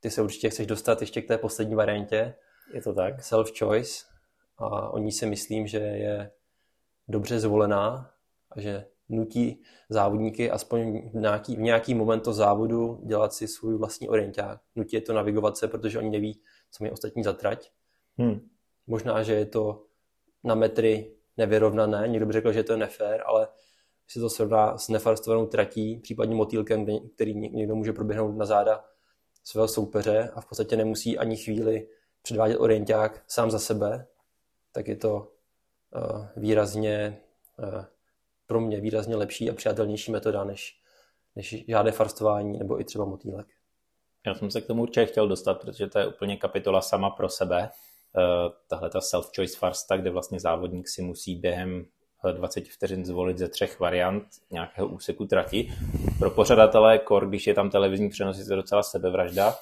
ty 0.00 0.10
se 0.10 0.22
určitě 0.22 0.50
chceš 0.50 0.66
dostat 0.66 1.00
ještě 1.00 1.22
k 1.22 1.28
té 1.28 1.38
poslední 1.38 1.74
variantě. 1.74 2.34
Je 2.74 2.82
to 2.82 2.94
tak? 2.94 3.20
Self-choice 3.20 4.06
a 4.58 4.90
o 4.90 4.98
ní 4.98 5.12
si 5.12 5.26
myslím, 5.26 5.66
že 5.66 5.78
je 5.78 6.30
dobře 7.08 7.40
zvolená 7.40 8.10
a 8.50 8.60
že 8.60 8.86
nutí 9.08 9.62
závodníky 9.88 10.50
aspoň 10.50 11.10
v 11.10 11.14
nějaký, 11.14 11.56
v 11.56 11.60
nějaký 11.60 11.94
moment 11.94 12.20
to 12.20 12.32
závodu 12.32 13.00
dělat 13.04 13.32
si 13.32 13.48
svůj 13.48 13.78
vlastní 13.78 14.08
orienták. 14.08 14.60
Nutí 14.76 14.96
je 14.96 15.02
to 15.02 15.12
navigovat 15.12 15.56
se, 15.56 15.68
protože 15.68 15.98
oni 15.98 16.10
neví, 16.10 16.40
co 16.70 16.84
mi 16.84 16.90
ostatní 16.90 17.22
zatrať. 17.22 17.70
Hmm. 18.18 18.48
Možná, 18.86 19.22
že 19.22 19.34
je 19.34 19.46
to 19.46 19.84
na 20.44 20.54
metry 20.54 21.12
nevyrovnané, 21.36 22.08
někdo 22.08 22.26
by 22.26 22.32
řekl, 22.32 22.52
že 22.52 22.62
to 22.62 22.72
je 22.72 22.78
nefér, 22.78 23.22
ale 23.26 23.48
si 24.08 24.20
to 24.20 24.30
srovná 24.30 24.78
s 24.78 24.88
nefarstovanou 24.88 25.46
tratí, 25.46 25.96
případně 25.96 26.34
motýlkem, 26.34 26.86
který 27.14 27.34
někdo 27.34 27.74
může 27.74 27.92
proběhnout 27.92 28.36
na 28.36 28.46
záda 28.46 28.84
svého 29.44 29.68
soupeře 29.68 30.30
a 30.34 30.40
v 30.40 30.48
podstatě 30.48 30.76
nemusí 30.76 31.18
ani 31.18 31.36
chvíli 31.36 31.88
předvádět 32.22 32.56
orienták 32.56 33.24
sám 33.26 33.50
za 33.50 33.58
sebe, 33.58 34.06
tak 34.72 34.88
je 34.88 34.96
to 34.96 35.32
uh, 35.94 36.26
výrazně 36.36 37.22
uh, 37.58 37.84
pro 38.46 38.60
mě 38.60 38.80
výrazně 38.80 39.16
lepší 39.16 39.50
a 39.50 39.54
přijatelnější 39.54 40.12
metoda 40.12 40.44
než, 40.44 40.80
než 41.36 41.64
žádné 41.68 41.92
farstování 41.92 42.58
nebo 42.58 42.80
i 42.80 42.84
třeba 42.84 43.04
motýlek. 43.04 43.46
Já 44.26 44.34
jsem 44.34 44.50
se 44.50 44.60
k 44.60 44.66
tomu 44.66 44.82
určitě 44.82 45.06
chtěl 45.06 45.28
dostat, 45.28 45.54
protože 45.54 45.86
to 45.86 45.98
je 45.98 46.06
úplně 46.06 46.36
kapitola 46.36 46.80
sama 46.80 47.10
pro 47.10 47.28
sebe. 47.28 47.70
Uh, 48.16 48.52
tahle 48.68 48.90
ta 48.90 48.98
self-choice 48.98 49.58
farsta, 49.58 49.96
kde 49.96 50.10
vlastně 50.10 50.40
závodník 50.40 50.88
si 50.88 51.02
musí 51.02 51.36
během 51.36 51.86
20 52.32 52.68
vteřin 52.68 53.04
zvolit 53.04 53.38
ze 53.38 53.48
třech 53.48 53.80
variant 53.80 54.24
nějakého 54.50 54.88
úseku 54.88 55.26
trati. 55.26 55.72
Pro 56.18 56.30
pořadatele 56.30 56.98
kor, 56.98 57.28
když 57.28 57.46
je 57.46 57.54
tam 57.54 57.70
televizní 57.70 58.08
přenos, 58.08 58.38
je 58.38 58.44
to 58.44 58.56
docela 58.56 58.82
sebevražda, 58.82 59.54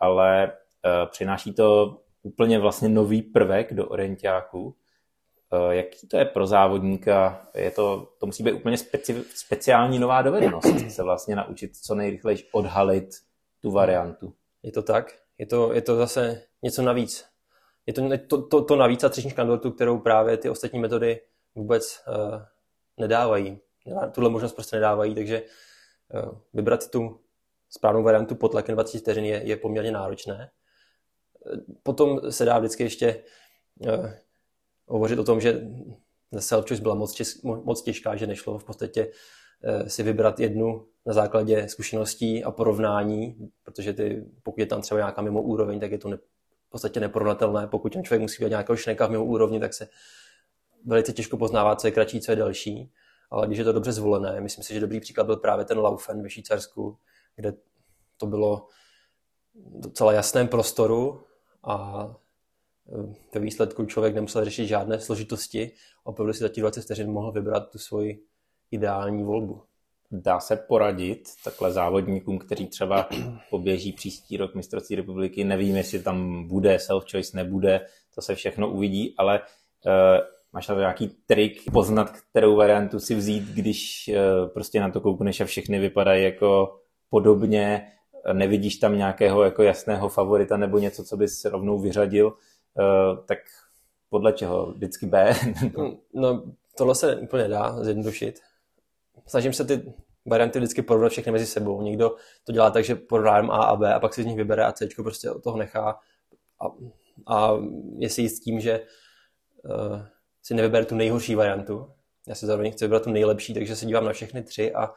ale 0.00 0.52
uh, 0.52 1.10
přináší 1.10 1.52
to 1.52 1.98
úplně 2.22 2.58
vlastně 2.58 2.88
nový 2.88 3.22
prvek 3.22 3.74
do 3.74 3.88
orientiáku. 3.88 4.62
Uh, 4.62 5.70
jaký 5.70 6.08
to 6.08 6.16
je 6.16 6.24
pro 6.24 6.46
závodníka? 6.46 7.46
Je 7.54 7.70
to, 7.70 8.08
to 8.20 8.26
musí 8.26 8.42
být 8.42 8.52
úplně 8.52 8.78
speci, 8.78 9.24
speciální 9.34 9.98
nová 9.98 10.22
dovednost 10.22 10.90
se 10.90 11.02
vlastně 11.02 11.36
naučit 11.36 11.76
co 11.76 11.94
nejrychleji 11.94 12.38
odhalit 12.52 13.08
tu 13.62 13.70
variantu. 13.70 14.34
Je 14.62 14.72
to 14.72 14.82
tak? 14.82 15.18
Je 15.38 15.46
to, 15.46 15.72
je 15.72 15.82
to 15.82 15.96
zase 15.96 16.42
něco 16.62 16.82
navíc. 16.82 17.33
Je 17.86 17.92
to 17.92 18.18
to, 18.28 18.42
to, 18.42 18.64
to 18.64 18.76
navíc 18.76 19.04
a 19.04 19.08
třešnička 19.08 19.44
dortu, 19.44 19.70
kterou 19.70 19.98
právě 19.98 20.36
ty 20.36 20.50
ostatní 20.50 20.78
metody 20.78 21.20
vůbec 21.54 22.00
uh, 22.08 22.42
nedávají. 22.96 23.58
Tuhle 24.12 24.30
možnost 24.30 24.52
prostě 24.52 24.76
nedávají, 24.76 25.14
takže 25.14 25.42
uh, 26.14 26.38
vybrat 26.52 26.90
tu 26.90 27.20
správnou 27.70 28.02
variantu 28.02 28.34
pod 28.34 28.48
tlakem 28.48 28.74
20 28.74 28.98
vteřin 28.98 29.24
je, 29.24 29.42
je 29.44 29.56
poměrně 29.56 29.92
náročné. 29.92 30.50
Potom 31.82 32.32
se 32.32 32.44
dá 32.44 32.58
vždycky 32.58 32.82
ještě 32.82 33.22
uh, 33.78 34.10
hovořit 34.86 35.18
o 35.18 35.24
tom, 35.24 35.40
že 35.40 35.60
self-choice 36.32 36.82
byla 36.82 36.94
moc, 36.94 37.12
čes, 37.12 37.42
moc 37.42 37.82
těžká, 37.82 38.16
že 38.16 38.26
nešlo 38.26 38.58
v 38.58 38.64
podstatě 38.64 39.06
uh, 39.06 39.86
si 39.86 40.02
vybrat 40.02 40.40
jednu 40.40 40.86
na 41.06 41.12
základě 41.12 41.68
zkušeností 41.68 42.44
a 42.44 42.50
porovnání, 42.50 43.50
protože 43.62 43.92
ty, 43.92 44.24
pokud 44.42 44.60
je 44.60 44.66
tam 44.66 44.82
třeba 44.82 45.00
nějaká 45.00 45.22
mimo 45.22 45.42
úroveň, 45.42 45.80
tak 45.80 45.92
je 45.92 45.98
to 45.98 46.08
ne, 46.08 46.18
podstatě 46.74 47.00
neporovnatelné. 47.00 47.66
Pokud 47.66 47.92
ten 47.92 48.04
člověk 48.04 48.22
musí 48.22 48.44
být 48.44 48.50
nějakého 48.50 48.76
šneka 48.76 49.08
mimo 49.08 49.24
úrovni, 49.24 49.60
tak 49.60 49.74
se 49.74 49.88
velice 50.84 51.12
těžko 51.12 51.36
poznává, 51.36 51.76
co 51.76 51.86
je 51.86 51.90
kratší, 51.90 52.20
co 52.20 52.32
je 52.32 52.36
delší, 52.36 52.92
ale 53.30 53.46
když 53.46 53.58
je 53.58 53.64
to 53.64 53.72
dobře 53.72 53.92
zvolené, 53.92 54.40
myslím 54.40 54.64
si, 54.64 54.74
že 54.74 54.80
dobrý 54.80 55.00
příklad 55.00 55.24
byl 55.24 55.36
právě 55.36 55.64
ten 55.64 55.78
Laufen 55.78 56.22
ve 56.22 56.30
Švýcarsku, 56.30 56.98
kde 57.36 57.52
to 58.16 58.26
bylo 58.26 58.68
docela 59.54 60.12
jasném 60.12 60.48
prostoru 60.48 61.24
a 61.64 62.06
e, 62.88 63.14
ve 63.34 63.40
výsledku 63.40 63.86
člověk 63.86 64.14
nemusel 64.14 64.44
řešit 64.44 64.66
žádné 64.66 65.00
složitosti 65.00 65.72
a 66.04 66.06
opravdu 66.06 66.32
si 66.32 66.38
za 66.38 66.48
těch 66.48 66.62
20 66.62 66.80
vteřin 66.82 67.10
mohl 67.10 67.32
vybrat 67.32 67.70
tu 67.70 67.78
svoji 67.78 68.24
ideální 68.70 69.22
volbu. 69.22 69.62
Dá 70.22 70.40
se 70.40 70.56
poradit 70.56 71.28
takhle 71.44 71.72
závodníkům, 71.72 72.38
kteří 72.38 72.66
třeba 72.66 73.08
poběží 73.50 73.92
příští 73.92 74.36
rok 74.36 74.54
mistrovství 74.54 74.96
republiky, 74.96 75.44
nevím, 75.44 75.76
jestli 75.76 76.02
tam 76.02 76.48
bude 76.48 76.76
self-choice, 76.76 77.36
nebude, 77.36 77.86
to 78.14 78.22
se 78.22 78.34
všechno 78.34 78.70
uvidí, 78.70 79.14
ale 79.18 79.40
e, 79.86 80.34
Máš 80.54 80.68
na 80.68 80.74
to 80.74 80.80
nějaký 80.80 81.08
trik 81.26 81.72
poznat, 81.72 82.10
kterou 82.10 82.56
variantu 82.56 83.00
si 83.00 83.14
vzít, 83.14 83.44
když 83.44 84.08
eh, 84.08 84.48
prostě 84.48 84.80
na 84.80 84.90
to 84.90 85.00
koukneš 85.00 85.40
a 85.40 85.44
všechny 85.44 85.78
vypadají 85.78 86.24
jako 86.24 86.78
podobně, 87.10 87.92
nevidíš 88.32 88.76
tam 88.76 88.98
nějakého 88.98 89.42
jako 89.42 89.62
jasného 89.62 90.08
favorita 90.08 90.56
nebo 90.56 90.78
něco, 90.78 91.04
co 91.04 91.16
bys 91.16 91.44
rovnou 91.44 91.78
vyřadil, 91.78 92.32
eh, 92.78 93.16
tak 93.26 93.38
podle 94.08 94.32
čeho? 94.32 94.72
Vždycky 94.72 95.06
B? 95.06 95.34
no, 95.76 95.96
no, 96.14 96.42
tohle 96.76 96.94
se 96.94 97.16
úplně 97.16 97.48
dá 97.48 97.84
zjednodušit. 97.84 98.40
Snažím 99.26 99.52
se 99.52 99.64
ty 99.64 99.94
varianty 100.26 100.58
vždycky 100.58 100.82
porovnat 100.82 101.08
všechny 101.08 101.32
mezi 101.32 101.46
sebou. 101.46 101.82
Někdo 101.82 102.16
to 102.44 102.52
dělá 102.52 102.70
tak, 102.70 102.84
že 102.84 102.94
porovnám 102.94 103.50
A 103.50 103.64
a 103.64 103.76
B 103.76 103.94
a 103.94 104.00
pak 104.00 104.14
si 104.14 104.22
z 104.22 104.26
nich 104.26 104.36
vybere 104.36 104.64
a 104.64 104.72
C 104.72 104.88
prostě 104.96 105.30
od 105.30 105.42
toho 105.42 105.56
nechá 105.56 105.98
a, 106.60 106.66
a 107.36 107.52
je 107.98 108.10
si 108.10 108.22
jist 108.22 108.40
tím, 108.40 108.60
že 108.60 108.80
uh, 109.64 110.02
si 110.42 110.54
nevybere 110.54 110.84
tu 110.84 110.94
nejhorší 110.94 111.34
variantu. 111.34 111.90
Já 112.28 112.34
si 112.34 112.46
zároveň 112.46 112.72
chci 112.72 112.84
vybrat 112.84 113.02
tu 113.02 113.10
nejlepší, 113.10 113.54
takže 113.54 113.76
se 113.76 113.86
dívám 113.86 114.04
na 114.04 114.12
všechny 114.12 114.42
tři 114.42 114.74
a 114.74 114.92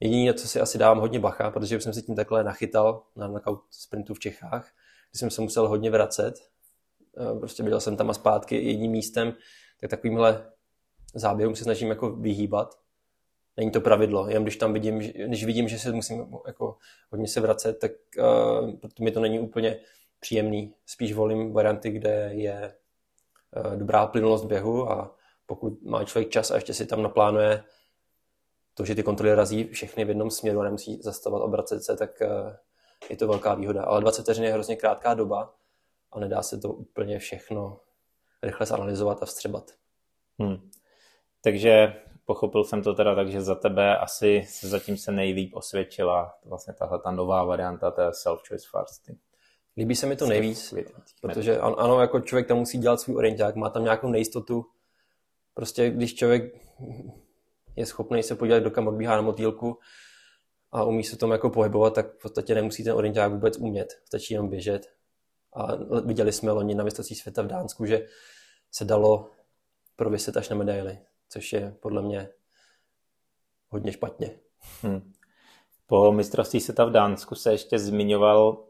jediné, 0.00 0.34
co 0.34 0.48
si 0.48 0.60
asi 0.60 0.78
dávám 0.78 0.98
hodně 0.98 1.20
bacha, 1.20 1.50
protože 1.50 1.80
jsem 1.80 1.92
si 1.92 2.02
tím 2.02 2.16
takhle 2.16 2.44
nachytal 2.44 3.02
na 3.16 3.28
knockout 3.28 3.60
sprintu 3.70 4.14
v 4.14 4.18
Čechách, 4.18 4.70
kdy 5.10 5.18
jsem 5.18 5.30
se 5.30 5.42
musel 5.42 5.68
hodně 5.68 5.90
vracet. 5.90 6.34
Eh, 7.18 7.38
prostě 7.38 7.62
byl 7.62 7.80
jsem 7.80 7.96
tam 7.96 8.10
a 8.10 8.14
zpátky 8.14 8.64
jedním 8.64 8.90
místem, 8.90 9.32
tak 9.80 9.90
takovýmhle 9.90 10.52
záběrům 11.14 11.56
se 11.56 11.64
snažím 11.64 11.88
jako 11.88 12.10
vyhýbat. 12.10 12.79
Není 13.56 13.70
to 13.70 13.80
pravidlo, 13.80 14.28
jen 14.28 14.42
když 14.42 14.56
tam 14.56 14.72
vidím, 14.72 14.98
když 14.98 15.44
vidím, 15.44 15.68
že 15.68 15.78
se 15.78 15.92
musím 15.92 16.26
jako 16.46 16.76
hodně 17.10 17.28
se 17.28 17.40
vracet, 17.40 17.78
tak 17.78 17.92
uh, 18.18 18.70
mi 19.00 19.10
to 19.10 19.20
není 19.20 19.40
úplně 19.40 19.78
příjemný. 20.20 20.74
Spíš 20.86 21.12
volím 21.12 21.52
varianty, 21.52 21.90
kde 21.90 22.30
je 22.32 22.72
Eh, 23.56 23.76
dobrá 23.76 24.06
plynulost 24.06 24.44
běhu 24.44 24.90
a 24.90 25.16
pokud 25.46 25.82
má 25.82 26.04
člověk 26.04 26.30
čas 26.30 26.50
a 26.50 26.54
ještě 26.54 26.74
si 26.74 26.86
tam 26.86 27.02
naplánuje 27.02 27.64
to, 28.74 28.84
že 28.84 28.94
ty 28.94 29.02
kontroly 29.02 29.34
razí 29.34 29.68
všechny 29.68 30.04
v 30.04 30.08
jednom 30.08 30.30
směru 30.30 30.60
a 30.60 30.64
nemusí 30.64 31.02
zastavovat, 31.02 31.44
obracet 31.44 31.82
se, 31.82 31.96
tak 31.96 32.22
eh, 32.22 32.28
je 33.08 33.16
to 33.16 33.28
velká 33.28 33.54
výhoda. 33.54 33.84
Ale 33.84 34.00
20 34.00 34.22
vteřin 34.22 34.44
je 34.44 34.52
hrozně 34.52 34.76
krátká 34.76 35.14
doba 35.14 35.54
a 36.12 36.20
nedá 36.20 36.42
se 36.42 36.58
to 36.58 36.72
úplně 36.72 37.18
všechno 37.18 37.80
rychle 38.42 38.66
zanalizovat 38.66 39.22
a 39.22 39.26
vstřebat. 39.26 39.70
Hmm. 40.38 40.70
Takže 41.42 42.02
pochopil 42.24 42.64
jsem 42.64 42.82
to 42.82 42.94
teda 42.94 43.14
tak, 43.14 43.28
že 43.28 43.42
za 43.42 43.54
tebe 43.54 43.98
asi 43.98 44.44
se 44.48 44.68
zatím 44.68 44.96
se 44.96 45.12
nejlíp 45.12 45.54
osvědčila 45.54 46.34
vlastně 46.44 46.74
tahle 46.74 47.00
ta 47.00 47.10
nová 47.10 47.44
varianta 47.44 47.90
té 47.90 48.10
self-choice 48.10 48.68
fasting. 48.70 49.18
Líbí 49.76 49.96
se 49.96 50.06
mi 50.06 50.16
to 50.16 50.26
nejvíc, 50.26 50.74
protože 51.22 51.58
ano, 51.58 52.00
jako 52.00 52.20
člověk 52.20 52.48
tam 52.48 52.58
musí 52.58 52.78
dělat 52.78 53.00
svůj 53.00 53.16
orienták, 53.16 53.56
má 53.56 53.70
tam 53.70 53.84
nějakou 53.84 54.08
nejistotu. 54.08 54.66
Prostě 55.54 55.90
když 55.90 56.14
člověk 56.14 56.54
je 57.76 57.86
schopný 57.86 58.22
se 58.22 58.34
podívat, 58.34 58.58
do 58.58 58.70
kam 58.70 58.88
odbíhá 58.88 59.16
na 59.16 59.22
motýlku 59.22 59.78
a 60.72 60.84
umí 60.84 61.04
se 61.04 61.16
tom 61.16 61.30
jako 61.30 61.50
pohybovat, 61.50 61.94
tak 61.94 62.06
v 62.18 62.22
podstatě 62.22 62.54
nemusí 62.54 62.84
ten 62.84 62.92
orienták 62.92 63.32
vůbec 63.32 63.58
umět, 63.58 63.92
stačí 64.04 64.34
jenom 64.34 64.48
běžet. 64.48 64.86
A 65.52 65.68
viděli 66.04 66.32
jsme 66.32 66.52
loni 66.52 66.74
na 66.74 66.84
mistrovství 66.84 67.16
světa 67.16 67.42
v 67.42 67.46
Dánsku, 67.46 67.86
že 67.86 68.06
se 68.72 68.84
dalo 68.84 69.30
prověsit 69.96 70.36
až 70.36 70.48
na 70.48 70.56
medaily, 70.56 70.98
což 71.30 71.52
je 71.52 71.76
podle 71.80 72.02
mě 72.02 72.28
hodně 73.68 73.92
špatně. 73.92 74.30
Hmm. 74.82 75.12
Po 75.86 76.12
mistrovství 76.12 76.60
světa 76.60 76.84
v 76.84 76.90
Dánsku 76.90 77.34
se 77.34 77.52
ještě 77.52 77.78
zmiňoval 77.78 78.64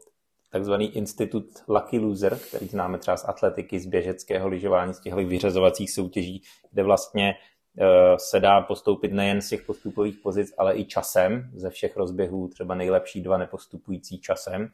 takzvaný 0.51 0.97
institut 0.97 1.45
Lucky 1.67 1.99
Loser, 1.99 2.39
který 2.47 2.67
známe 2.67 2.97
třeba 2.97 3.17
z 3.17 3.25
atletiky, 3.29 3.79
z 3.79 3.85
běžeckého 3.85 4.47
lyžování, 4.47 4.93
z 4.93 4.99
těchto 4.99 5.25
vyřazovacích 5.25 5.91
soutěží, 5.91 6.43
kde 6.71 6.83
vlastně 6.83 7.35
eh, 7.79 8.15
se 8.17 8.39
dá 8.39 8.61
postoupit 8.61 9.13
nejen 9.13 9.41
z 9.41 9.49
těch 9.49 9.63
postupových 9.63 10.17
pozic, 10.23 10.53
ale 10.57 10.77
i 10.77 10.85
časem 10.85 11.51
ze 11.53 11.69
všech 11.69 11.97
rozběhů, 11.97 12.47
třeba 12.47 12.75
nejlepší 12.75 13.21
dva 13.21 13.37
nepostupující 13.37 14.19
časem. 14.19 14.67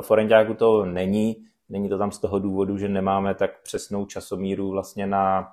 V 0.00 0.02
Forenďáku 0.02 0.54
to 0.54 0.84
není, 0.84 1.36
není 1.68 1.88
to 1.88 1.98
tam 1.98 2.12
z 2.12 2.18
toho 2.18 2.38
důvodu, 2.38 2.78
že 2.78 2.88
nemáme 2.88 3.34
tak 3.34 3.62
přesnou 3.62 4.06
časomíru 4.06 4.70
vlastně 4.70 5.06
na 5.06 5.52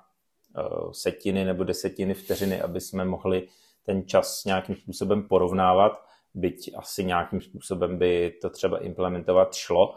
setiny 0.92 1.44
nebo 1.44 1.64
desetiny 1.64 2.14
vteřiny, 2.14 2.60
aby 2.60 2.80
jsme 2.80 3.04
mohli 3.04 3.48
ten 3.86 4.06
čas 4.06 4.44
nějakým 4.44 4.76
způsobem 4.76 5.28
porovnávat 5.28 6.04
byť 6.34 6.70
asi 6.76 7.04
nějakým 7.04 7.40
způsobem 7.40 7.98
by 7.98 8.38
to 8.42 8.50
třeba 8.50 8.78
implementovat 8.78 9.54
šlo. 9.54 9.94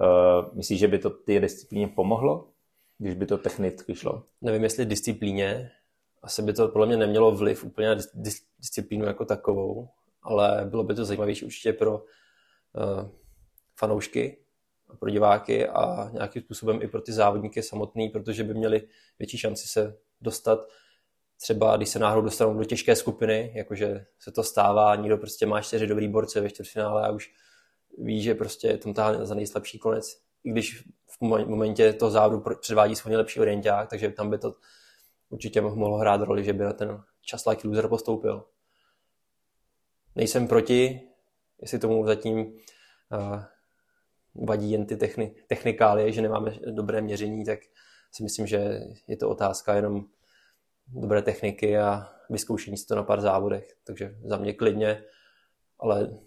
Eh, 0.00 0.50
myslíš, 0.52 0.78
že 0.78 0.88
by 0.88 0.98
to 0.98 1.10
ty 1.10 1.40
disciplíně 1.40 1.88
pomohlo, 1.88 2.48
když 2.98 3.14
by 3.14 3.26
to 3.26 3.38
technicky 3.38 3.94
šlo? 3.94 4.22
Nevím, 4.40 4.62
jestli 4.62 4.86
disciplíně. 4.86 5.70
Asi 6.22 6.42
by 6.42 6.52
to 6.52 6.68
podle 6.68 6.86
mě 6.86 6.96
nemělo 6.96 7.32
vliv 7.32 7.64
úplně 7.64 7.88
na 7.88 7.94
dis- 7.94 8.44
disciplínu 8.58 9.06
jako 9.06 9.24
takovou, 9.24 9.88
ale 10.22 10.66
bylo 10.70 10.84
by 10.84 10.94
to 10.94 11.04
zajímavější 11.04 11.44
určitě 11.44 11.72
pro 11.72 11.98
uh, 11.98 13.10
fanoušky, 13.76 14.38
pro 14.98 15.10
diváky 15.10 15.68
a 15.68 16.10
nějakým 16.12 16.42
způsobem 16.42 16.82
i 16.82 16.88
pro 16.88 17.00
ty 17.00 17.12
závodníky 17.12 17.62
samotný, 17.62 18.08
protože 18.08 18.44
by 18.44 18.54
měli 18.54 18.88
větší 19.18 19.38
šanci 19.38 19.68
se 19.68 19.96
dostat 20.20 20.58
třeba 21.40 21.76
když 21.76 21.88
se 21.88 21.98
náhodou 21.98 22.24
dostanou 22.24 22.58
do 22.58 22.64
těžké 22.64 22.96
skupiny, 22.96 23.52
jakože 23.54 24.06
se 24.18 24.32
to 24.32 24.42
stává, 24.42 24.96
někdo 24.96 25.18
prostě 25.18 25.46
má 25.46 25.60
čtyři 25.60 25.86
dobrý 25.86 26.08
borce 26.08 26.40
ve 26.40 26.50
čtvrtfinále 26.50 27.06
a 27.06 27.10
už 27.10 27.30
ví, 27.98 28.22
že 28.22 28.34
prostě 28.34 28.76
tam 28.76 28.94
táhne 28.94 29.26
za 29.26 29.34
nejslabší 29.34 29.78
konec, 29.78 30.06
i 30.44 30.50
když 30.50 30.88
v 31.20 31.20
momentě 31.20 31.92
toho 31.92 32.10
závodu 32.10 32.44
předvádí 32.60 32.96
svůj 32.96 33.10
nejlepší 33.10 33.40
orienták, 33.40 33.90
takže 33.90 34.10
tam 34.10 34.30
by 34.30 34.38
to 34.38 34.54
určitě 35.28 35.60
mohlo 35.60 35.96
hrát 35.96 36.20
roli, 36.20 36.44
že 36.44 36.52
by 36.52 36.64
na 36.64 36.72
ten 36.72 37.02
čas 37.20 37.46
like 37.46 37.68
loser 37.68 37.88
postoupil. 37.88 38.44
Nejsem 40.14 40.48
proti, 40.48 41.00
jestli 41.62 41.78
tomu 41.78 42.06
zatím 42.06 42.38
uh, 42.38 43.42
vadí 44.44 44.70
jen 44.70 44.86
ty 44.86 44.96
techni- 44.96 45.34
technikálie, 45.46 46.12
že 46.12 46.22
nemáme 46.22 46.58
dobré 46.70 47.00
měření, 47.00 47.44
tak 47.44 47.58
si 48.12 48.22
myslím, 48.22 48.46
že 48.46 48.80
je 49.08 49.16
to 49.16 49.30
otázka 49.30 49.74
jenom 49.74 50.04
dobré 50.88 51.22
techniky 51.22 51.78
a 51.78 52.12
vyzkoušení 52.30 52.76
si 52.76 52.86
to 52.86 52.94
na 52.94 53.02
pár 53.02 53.20
závodech. 53.20 53.76
Takže 53.84 54.16
za 54.24 54.36
mě 54.36 54.52
klidně, 54.52 55.02
ale 55.78 56.18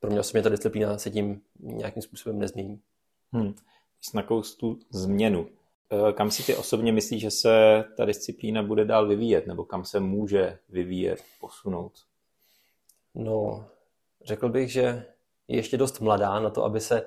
pro 0.00 0.10
mě 0.10 0.20
osobně 0.20 0.42
ta 0.42 0.48
disciplína 0.48 0.98
se 0.98 1.10
tím 1.10 1.40
nějakým 1.60 2.02
způsobem 2.02 2.38
nezmění. 2.38 2.80
Hmm. 3.32 3.54
Jsi 4.00 4.18
tu 4.56 4.78
změnu. 4.90 5.48
Eh, 5.90 6.12
kam 6.12 6.30
si 6.30 6.42
ty 6.42 6.56
osobně 6.56 6.92
myslíš, 6.92 7.22
že 7.22 7.30
se 7.30 7.84
ta 7.96 8.04
disciplína 8.04 8.62
bude 8.62 8.84
dál 8.84 9.08
vyvíjet, 9.08 9.46
nebo 9.46 9.64
kam 9.64 9.84
se 9.84 10.00
může 10.00 10.58
vyvíjet, 10.68 11.24
posunout? 11.40 11.92
No, 13.14 13.66
řekl 14.24 14.48
bych, 14.48 14.72
že 14.72 15.06
je 15.48 15.56
ještě 15.56 15.76
dost 15.76 16.00
mladá 16.00 16.40
na 16.40 16.50
to, 16.50 16.64
aby 16.64 16.80
se 16.80 17.06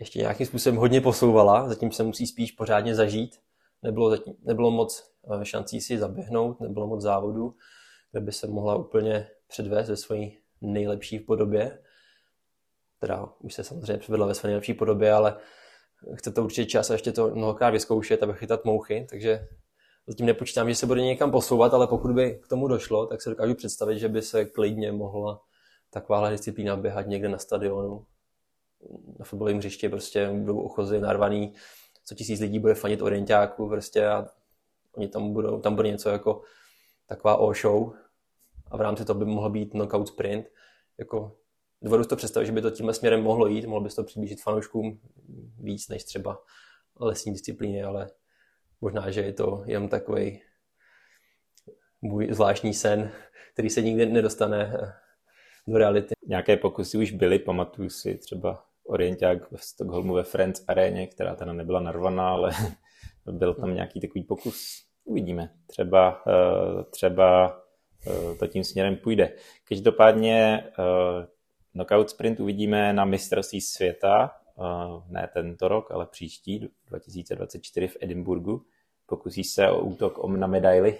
ještě 0.00 0.18
nějakým 0.18 0.46
způsobem 0.46 0.76
hodně 0.76 1.00
posouvala, 1.00 1.68
zatím 1.68 1.92
se 1.92 2.02
musí 2.02 2.26
spíš 2.26 2.52
pořádně 2.52 2.94
zažít. 2.94 3.36
Nebylo, 3.82 4.10
zatím, 4.10 4.34
nebylo 4.44 4.70
moc 4.70 5.10
Eh, 5.28 5.44
šancí 5.44 5.80
si 5.80 5.98
zaběhnout, 5.98 6.60
nebylo 6.60 6.86
moc 6.86 7.02
závodů, 7.02 7.54
kde 8.10 8.20
by 8.20 8.32
se 8.32 8.46
mohla 8.46 8.76
úplně 8.76 9.28
předvést 9.48 9.88
ve 9.88 9.96
své 9.96 10.16
nejlepší 10.60 11.18
podobě. 11.18 11.78
Teda 13.00 13.28
už 13.38 13.54
se 13.54 13.64
samozřejmě 13.64 13.98
předvedla 13.98 14.26
ve 14.26 14.34
své 14.34 14.46
nejlepší 14.46 14.74
podobě, 14.74 15.12
ale 15.12 15.36
chce 16.14 16.32
to 16.32 16.44
určitě 16.44 16.70
čas 16.70 16.90
a 16.90 16.92
ještě 16.92 17.12
to 17.12 17.30
mnohokrát 17.30 17.70
vyzkoušet 17.70 18.22
a 18.22 18.26
vychytat 18.26 18.64
mouchy, 18.64 19.06
takže 19.10 19.48
zatím 20.06 20.26
nepočítám, 20.26 20.68
že 20.68 20.74
se 20.74 20.86
bude 20.86 21.02
někam 21.02 21.30
posouvat, 21.30 21.74
ale 21.74 21.86
pokud 21.86 22.12
by 22.12 22.40
k 22.42 22.48
tomu 22.48 22.68
došlo, 22.68 23.06
tak 23.06 23.22
se 23.22 23.30
dokážu 23.30 23.54
představit, 23.54 23.98
že 23.98 24.08
by 24.08 24.22
se 24.22 24.44
klidně 24.44 24.92
mohla 24.92 25.42
takováhle 25.90 26.30
disciplína 26.30 26.76
běhat 26.76 27.06
někde 27.06 27.28
na 27.28 27.38
stadionu, 27.38 28.06
na 29.18 29.24
fotbalovém 29.24 29.58
hřišti, 29.58 29.88
prostě 29.88 30.30
budou 30.30 30.60
ochozy 30.60 31.00
narvaný, 31.00 31.54
co 32.04 32.14
tisíc 32.14 32.40
lidí 32.40 32.58
bude 32.58 32.74
fanit 32.74 33.02
orientáku 33.02 33.68
prostě 33.68 34.06
a 34.06 34.26
Oni 34.92 35.08
tam 35.08 35.32
budou, 35.32 35.60
tam 35.60 35.76
bude 35.76 35.88
něco 35.88 36.08
jako 36.08 36.42
taková 37.06 37.36
o-show 37.36 37.92
a 38.70 38.76
v 38.76 38.80
rámci 38.80 39.04
toho 39.04 39.18
by 39.18 39.24
mohl 39.24 39.50
být 39.50 39.70
knockout 39.70 40.08
sprint. 40.08 40.46
Jako, 40.98 41.36
dovedu 41.82 42.04
to 42.04 42.16
představit, 42.16 42.46
že 42.46 42.52
by 42.52 42.62
to 42.62 42.70
tímhle 42.70 42.94
směrem 42.94 43.22
mohlo 43.22 43.46
jít, 43.46 43.66
mohlo 43.66 43.80
by 43.80 43.90
to 43.90 44.04
přiblížit 44.04 44.42
fanouškům 44.42 45.00
víc 45.58 45.88
než 45.88 46.04
třeba 46.04 46.42
lesní 47.00 47.32
disciplíny, 47.32 47.82
ale 47.82 48.10
možná, 48.80 49.10
že 49.10 49.20
je 49.20 49.32
to 49.32 49.62
jen 49.66 49.88
takový 49.88 50.42
můj 52.02 52.28
zvláštní 52.32 52.74
sen, 52.74 53.12
který 53.52 53.70
se 53.70 53.82
nikdy 53.82 54.06
nedostane 54.06 54.72
do 55.68 55.78
reality. 55.78 56.14
Nějaké 56.26 56.56
pokusy 56.56 56.98
už 56.98 57.12
byly, 57.12 57.38
pamatuju 57.38 57.90
si 57.90 58.18
třeba 58.18 58.66
orienták 58.84 59.52
v 59.52 59.64
Stockholmu 59.64 60.14
ve 60.14 60.22
Friends 60.22 60.64
aréně, 60.68 61.06
která 61.06 61.36
teda 61.36 61.52
nebyla 61.52 61.80
narvaná, 61.80 62.28
ale 62.28 62.50
byl 63.32 63.54
tam 63.54 63.74
nějaký 63.74 64.00
takový 64.00 64.24
pokus. 64.24 64.84
Uvidíme. 65.04 65.50
Třeba, 65.66 66.22
eh, 66.28 66.84
třeba 66.90 67.58
eh, 68.06 68.34
to 68.34 68.46
tím 68.46 68.64
směrem 68.64 68.96
půjde. 68.96 69.32
Každopádně 69.68 70.64
eh, 70.64 71.26
knockout 71.72 72.10
sprint 72.10 72.40
uvidíme 72.40 72.92
na 72.92 73.04
mistrovství 73.04 73.60
světa, 73.60 74.36
ne 75.08 75.28
tento 75.34 75.68
rok, 75.68 75.90
ale 75.90 76.06
příští, 76.06 76.68
2024 76.86 77.88
v 77.88 77.96
Edinburgu. 78.00 78.66
Pokusí 79.06 79.44
se 79.44 79.70
o 79.70 79.80
útok 79.80 80.24
om 80.24 80.40
na 80.40 80.46
medaily. 80.46 80.98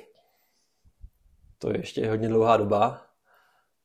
To 1.58 1.70
je 1.70 1.78
ještě 1.78 2.08
hodně 2.10 2.28
dlouhá 2.28 2.56
doba. 2.56 3.09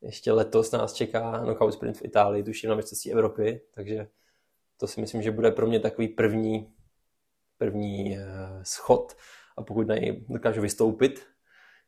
Ještě 0.05 0.31
letos 0.31 0.71
nás 0.71 0.93
čeká 0.93 1.39
knockout 1.43 1.73
sprint 1.73 1.97
v 1.97 2.05
Itálii, 2.05 2.43
tuším 2.43 2.69
na 2.69 2.75
mistrovství 2.75 3.11
Evropy, 3.11 3.61
takže 3.71 4.07
to 4.77 4.87
si 4.87 5.01
myslím, 5.01 5.21
že 5.21 5.31
bude 5.31 5.51
pro 5.51 5.67
mě 5.67 5.79
takový 5.79 6.07
první 6.07 6.75
první 7.57 8.17
eh, 8.17 8.25
schod 8.63 9.13
a 9.57 9.63
pokud 9.63 9.87
na 9.87 9.95
něj 9.95 10.25
dokážu 10.29 10.61
vystoupit, 10.61 11.25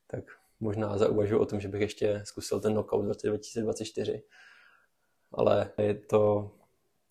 tak 0.07 0.23
možná 0.59 0.97
zauvažuji 0.97 1.39
o 1.39 1.45
tom, 1.45 1.59
že 1.59 1.67
bych 1.67 1.81
ještě 1.81 2.21
zkusil 2.23 2.59
ten 2.59 2.73
knockout 2.73 3.05
v 3.05 3.07
roce 3.07 3.27
2024. 3.27 4.23
Ale 5.31 5.71
je 5.77 5.93
to 5.93 6.51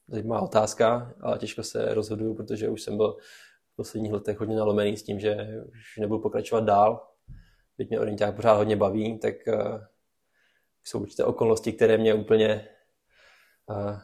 zajímavá 0.08 0.40
otázka, 0.40 1.14
ale 1.20 1.38
těžko 1.38 1.62
se 1.62 1.94
rozhoduju, 1.94 2.34
protože 2.34 2.68
už 2.68 2.82
jsem 2.82 2.96
byl 2.96 3.16
v 3.72 3.76
posledních 3.76 4.12
letech 4.12 4.38
hodně 4.38 4.56
nalomený 4.56 4.96
s 4.96 5.02
tím, 5.02 5.20
že 5.20 5.36
už 5.70 5.96
nebudu 5.96 6.20
pokračovat 6.20 6.64
dál. 6.64 7.08
Byť 7.78 7.88
mě 7.88 8.00
orienták 8.00 8.36
pořád 8.36 8.54
hodně 8.54 8.76
baví, 8.76 9.18
tak 9.18 9.34
uh, 9.46 9.80
jsou 10.86 11.00
určité 11.00 11.24
okolnosti, 11.24 11.72
které 11.72 11.98
mě 11.98 12.14
úplně 12.14 12.68
uh, 13.66 13.98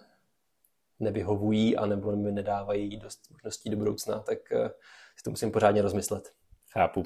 nevyhovují 1.03 1.77
a 1.77 1.87
nebo 1.87 2.17
mi 2.17 2.33
nedávají 2.33 2.97
dost 2.97 3.31
možností 3.31 3.71
do 3.71 3.77
budoucna, 3.77 4.19
tak 4.19 4.53
eh, 4.53 4.69
si 5.17 5.23
to 5.25 5.31
musím 5.31 5.51
pořádně 5.51 5.83
rozmyslet. 5.83 6.33
Chápu. 6.71 7.03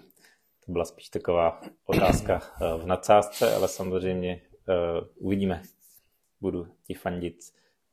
To 0.67 0.73
byla 0.73 0.85
spíš 0.85 1.09
taková 1.09 1.61
otázka 1.87 2.41
eh, 2.43 2.79
v 2.79 2.87
nadsázce, 2.87 3.55
ale 3.55 3.69
samozřejmě 3.69 4.41
uh, 4.69 5.27
uvidíme. 5.27 5.63
Budu 6.41 6.69
ti 6.87 6.95
fandit, 6.95 7.37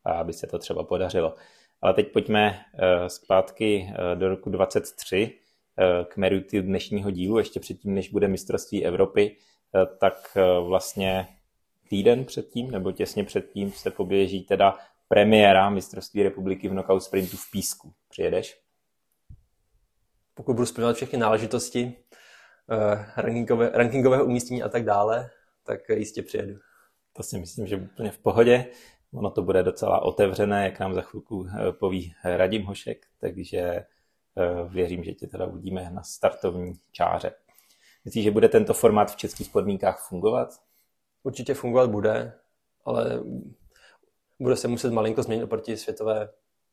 aby 0.06 0.34
se 0.34 0.48
to 0.48 0.60
třeba 0.60 0.84
podařilo. 0.84 1.36
Ale 1.82 1.94
teď 1.94 2.12
pojďme 2.12 2.50
uh, 2.74 3.08
zpátky 3.08 3.88
uh, 3.90 4.20
do 4.20 4.30
roku 4.30 4.50
23 4.50 5.40
uh, 5.78 6.06
k 6.06 6.18
meritu 6.18 6.62
dnešního 6.62 7.12
dílu, 7.12 7.38
ještě 7.38 7.60
předtím, 7.60 7.94
než 7.94 8.10
bude 8.10 8.28
mistrovství 8.28 8.86
Evropy, 8.86 9.38
uh, 9.76 9.98
tak 9.98 10.38
uh, 10.38 10.68
vlastně 10.68 11.28
týden 11.94 12.26
předtím, 12.26 12.72
nebo 12.72 12.92
těsně 12.92 13.24
předtím 13.24 13.72
se 13.72 13.92
poběží 13.92 14.44
teda 14.44 14.78
premiéra 15.08 15.70
mistrovství 15.70 16.24
republiky 16.24 16.70
v 16.70 16.72
knockout 16.72 17.04
sprintu 17.04 17.38
v 17.38 17.52
Písku. 17.52 17.94
Přijedeš? 18.10 18.62
Pokud 20.34 20.54
budu 20.54 20.66
splňovat 20.66 20.96
všechny 20.96 21.20
náležitosti, 21.20 21.86
uh, 21.86 23.04
rankingové, 23.18 23.70
rankingového 23.74 24.26
umístění 24.26 24.64
a 24.64 24.70
tak 24.70 24.86
dále, 24.86 25.30
tak 25.64 25.80
jistě 25.90 26.24
přijedu. 26.24 26.56
To 27.14 27.24
si 27.24 27.40
myslím, 27.40 27.68
že 27.68 27.78
úplně 27.78 28.12
v 28.12 28.18
pohodě. 28.18 28.66
Ono 29.14 29.32
to 29.32 29.42
bude 29.42 29.64
docela 29.64 30.02
otevřené, 30.02 30.64
jak 30.64 30.80
nám 30.80 30.94
za 30.94 31.02
chvilku 31.02 31.48
eh, 31.48 31.72
poví 31.72 32.14
Radim 32.24 32.64
Hošek, 32.64 33.06
takže 33.20 33.60
eh, 33.60 33.86
věřím, 34.70 35.04
že 35.04 35.14
tě 35.14 35.28
teda 35.28 35.46
uvidíme 35.46 35.90
na 35.92 36.04
startovní 36.04 36.74
čáře. 36.92 37.34
Myslíš, 38.06 38.24
že 38.24 38.32
bude 38.32 38.50
tento 38.50 38.74
formát 38.74 39.12
v 39.12 39.16
českých 39.16 39.50
podmínkách 39.50 40.08
fungovat? 40.10 40.50
Určitě 41.24 41.54
fungovat 41.54 41.90
bude, 41.90 42.40
ale 42.86 43.24
bude 44.40 44.56
se 44.56 44.68
muset 44.68 44.94
malinko 44.94 45.24
změnit 45.24 45.44
oproti 45.44 45.78
světové, 45.78 46.30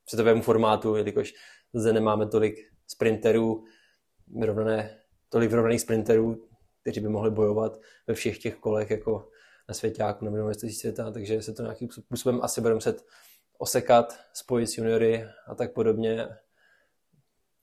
světovému 0.06 0.42
formátu, 0.42 0.96
jelikož 0.96 1.34
zde 1.74 1.92
nemáme 1.92 2.26
tolik 2.26 2.56
sprinterů, 2.86 3.64
vyrovnané, 4.28 5.00
tolik 5.28 5.50
vyrovnaných 5.50 5.80
sprinterů, 5.80 6.48
kteří 6.82 7.00
by 7.00 7.08
mohli 7.08 7.30
bojovat 7.30 7.80
ve 8.06 8.14
všech 8.14 8.38
těch 8.38 8.56
kolech 8.56 8.90
jako 8.90 9.28
na 9.68 9.74
světáku 9.74 10.24
nebo 10.24 10.36
na 10.36 10.54
světa, 10.54 11.10
takže 11.10 11.42
se 11.42 11.52
to 11.52 11.62
nějakým 11.62 11.90
způsobem 11.90 12.40
asi 12.42 12.60
bude 12.60 12.74
muset 12.74 13.04
osekat, 13.58 14.20
spojit 14.32 14.66
s 14.66 14.78
juniory 14.78 15.24
a 15.46 15.54
tak 15.54 15.72
podobně. 15.72 16.28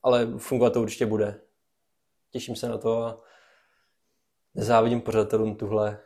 Ale 0.03 0.27
fungovat 0.37 0.73
to 0.73 0.81
určitě 0.81 1.05
bude. 1.05 1.41
Těším 2.31 2.55
se 2.55 2.69
na 2.69 2.77
to 2.77 3.03
a 3.03 3.23
nezávidím 4.55 5.01
pořadatelům 5.01 5.55
tuhle, 5.55 5.99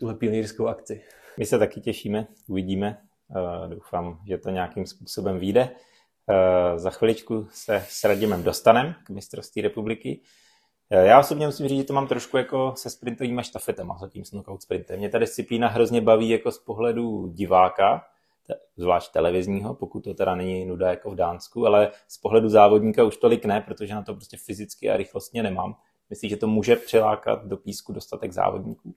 tuhle 0.00 0.14
pionýrskou 0.14 0.66
akci. 0.66 1.02
My 1.38 1.46
se 1.46 1.58
taky 1.58 1.80
těšíme, 1.80 2.26
uvidíme. 2.48 3.00
Doufám, 3.68 4.20
že 4.26 4.38
to 4.38 4.50
nějakým 4.50 4.86
způsobem 4.86 5.38
vyjde. 5.38 5.70
Za 6.76 6.90
chviličku 6.90 7.46
se 7.50 7.84
s 7.88 8.04
Radimem 8.04 8.42
dostaneme 8.42 8.94
k 9.04 9.10
mistrovství 9.10 9.62
republiky. 9.62 10.20
Já 10.90 11.20
osobně 11.20 11.46
musím 11.46 11.68
říct, 11.68 11.78
že 11.78 11.84
to 11.84 11.92
mám 11.92 12.06
trošku 12.06 12.36
jako 12.36 12.72
se 12.76 12.90
sprintovými 12.90 13.44
štafetama, 13.44 13.98
zatím 13.98 14.24
s 14.24 14.30
knockout 14.30 14.62
sprintem. 14.62 14.98
Mě 14.98 15.08
ta 15.08 15.18
disciplína 15.18 15.68
hrozně 15.68 16.00
baví 16.00 16.28
jako 16.28 16.52
z 16.52 16.58
pohledu 16.58 17.26
diváka, 17.26 18.04
zvlášť 18.76 19.12
televizního, 19.12 19.74
pokud 19.74 20.04
to 20.04 20.14
teda 20.14 20.34
není 20.34 20.64
nuda 20.64 20.90
jako 20.90 21.10
v 21.10 21.14
Dánsku, 21.14 21.66
ale 21.66 21.90
z 22.08 22.18
pohledu 22.18 22.48
závodníka 22.48 23.04
už 23.04 23.16
tolik 23.16 23.44
ne, 23.44 23.60
protože 23.60 23.94
na 23.94 24.02
to 24.02 24.14
prostě 24.14 24.36
fyzicky 24.36 24.90
a 24.90 24.96
rychlostně 24.96 25.42
nemám. 25.42 25.76
Myslíš, 26.10 26.30
že 26.30 26.36
to 26.36 26.46
může 26.46 26.76
přilákat 26.76 27.46
do 27.46 27.56
písku 27.56 27.92
dostatek 27.92 28.32
závodníků? 28.32 28.94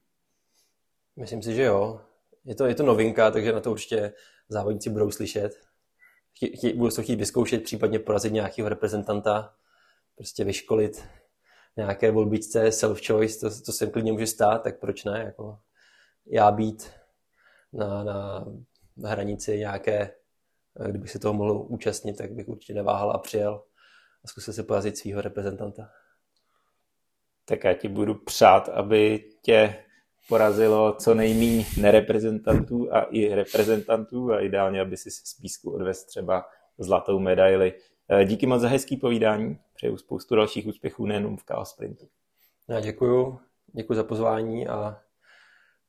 Myslím 1.15 1.41
si, 1.41 1.55
že 1.55 1.63
jo. 1.63 2.01
Je 2.45 2.55
to, 2.55 2.65
je 2.65 2.75
to 2.75 2.83
novinka, 2.83 3.31
takže 3.31 3.53
na 3.53 3.59
to 3.59 3.71
určitě 3.71 4.13
závodníci 4.49 4.89
budou 4.89 5.11
slyšet. 5.11 5.61
Chtí, 6.35 6.73
budou 6.73 6.95
to 6.95 7.03
chtít 7.03 7.15
vyzkoušet, 7.15 7.63
případně 7.63 7.99
porazit 7.99 8.33
nějakého 8.33 8.69
reprezentanta, 8.69 9.55
prostě 10.15 10.43
vyškolit 10.43 11.03
nějaké 11.77 12.11
volbičce, 12.11 12.69
self-choice, 12.69 13.39
to, 13.39 13.65
to 13.65 13.71
se 13.71 13.87
klidně 13.87 14.11
může 14.11 14.27
stát, 14.27 14.63
tak 14.63 14.79
proč 14.79 15.03
ne? 15.03 15.23
Jako 15.25 15.59
já 16.25 16.51
být 16.51 16.91
na, 17.73 18.03
na, 18.03 18.45
na 18.97 19.09
hranici 19.09 19.57
nějaké, 19.57 20.15
kdybych 20.89 21.11
se 21.11 21.19
toho 21.19 21.33
mohl 21.33 21.65
účastnit, 21.69 22.17
tak 22.17 22.31
bych 22.31 22.47
určitě 22.47 22.73
neváhal 22.73 23.11
a 23.11 23.17
přijel 23.17 23.63
a 24.23 24.27
zkusil 24.27 24.53
se 24.53 24.63
porazit 24.63 24.97
svého 24.97 25.21
reprezentanta. 25.21 25.89
Tak 27.45 27.63
já 27.63 27.73
ti 27.73 27.87
budu 27.87 28.15
přát, 28.15 28.69
aby 28.69 29.29
tě 29.41 29.83
porazilo 30.29 30.95
co 30.99 31.13
nejméně 31.13 31.65
nereprezentantů 31.81 32.93
a 32.93 33.01
i 33.01 33.35
reprezentantů 33.35 34.31
a 34.31 34.39
ideálně, 34.39 34.81
aby 34.81 34.97
si 34.97 35.11
z 35.11 35.33
písku 35.41 35.71
odvez 35.71 36.05
třeba 36.05 36.45
zlatou 36.77 37.19
medaili. 37.19 37.73
Eh, 38.09 38.25
díky 38.25 38.45
moc 38.45 38.61
za 38.61 38.67
hezký 38.67 38.97
povídání. 38.97 39.59
Přeju 39.75 39.97
spoustu 39.97 40.35
dalších 40.35 40.67
úspěchů 40.67 41.05
nejenom 41.05 41.37
v 41.37 41.45
Chaos 41.45 41.69
Sprintu. 41.69 42.07
Já 42.67 42.79
děkuju, 42.79 43.39
děkuji 43.73 43.93
za 43.93 44.03
pozvání 44.03 44.67
a 44.67 45.01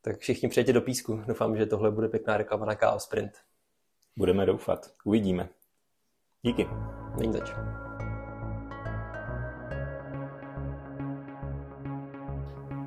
tak 0.01 0.17
všichni 0.17 0.49
přijďte 0.49 0.73
do 0.73 0.81
písku. 0.81 1.23
Doufám, 1.27 1.57
že 1.57 1.65
tohle 1.65 1.91
bude 1.91 2.09
pěkná 2.09 2.37
reklama 2.37 2.65
na 2.65 2.73
Chaos 2.73 3.03
Sprint. 3.03 3.31
Budeme 4.17 4.45
doufat. 4.45 4.91
Uvidíme. 5.03 5.49
Díky. 6.43 6.67
Není 7.19 7.33
zač. 7.33 7.51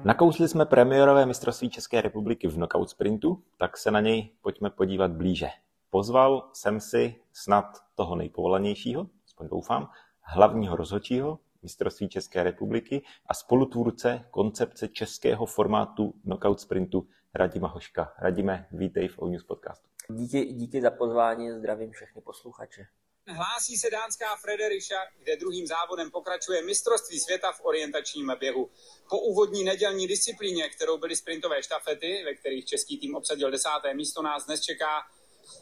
Nakousli 0.09 0.49
jsme 0.49 0.67
premiérové 0.67 1.27
mistrovství 1.27 1.71
České 1.71 2.01
republiky 2.01 2.49
v 2.49 2.55
knockout 2.55 2.91
sprintu, 2.91 3.43
tak 3.59 3.77
se 3.77 3.91
na 3.91 4.01
něj 4.01 4.31
pojďme 4.41 4.71
podívat 4.71 5.11
blíže. 5.11 5.47
Pozval 5.91 6.51
jsem 6.53 6.81
si 6.81 7.15
snad 7.33 7.65
toho 7.95 8.17
nejpovolanějšího, 8.17 9.07
aspoň 9.27 9.49
doufám, 9.49 9.91
hlavního 10.21 10.77
rozhodčího 10.77 11.39
mistrovství 11.63 12.09
České 12.09 12.43
republiky 12.43 13.03
a 13.27 13.35
spolutvůrce 13.35 14.25
koncepce 14.31 14.89
českého 14.89 15.47
formátu 15.47 16.15
knockout 16.25 16.61
sprintu 16.61 17.09
Radima 17.35 17.69
Hoška. 17.69 18.13
Radime, 18.19 18.67
vítej 18.73 19.09
v 19.09 19.19
O-News 19.19 19.45
podcastu. 19.45 19.89
Díky, 20.11 20.45
díky 20.53 20.83
za 20.83 20.91
pozvání, 20.91 21.51
zdravím 21.51 21.91
všechny 21.91 22.23
posluchače. 22.23 22.87
Hlásí 23.31 23.77
se 23.77 23.91
dánská 23.91 24.37
Frederiša, 24.37 24.97
kde 25.19 25.37
druhým 25.37 25.67
závodem 25.67 26.11
pokračuje 26.11 26.63
mistrovství 26.63 27.21
světa 27.21 27.53
v 27.53 27.61
orientačním 27.65 28.33
běhu. 28.39 28.71
Po 29.09 29.19
úvodní 29.19 29.65
nedělní 29.65 30.07
disciplíně, 30.07 30.69
kterou 30.69 30.99
byly 30.99 31.17
sprintové 31.17 31.63
štafety, 31.63 32.23
ve 32.25 32.35
kterých 32.35 32.65
český 32.65 32.99
tým 32.99 33.15
obsadil 33.15 33.51
desáté 33.51 33.95
místo, 33.95 34.23
nás 34.23 34.47
dnes 34.47 34.61
čeká 34.61 35.03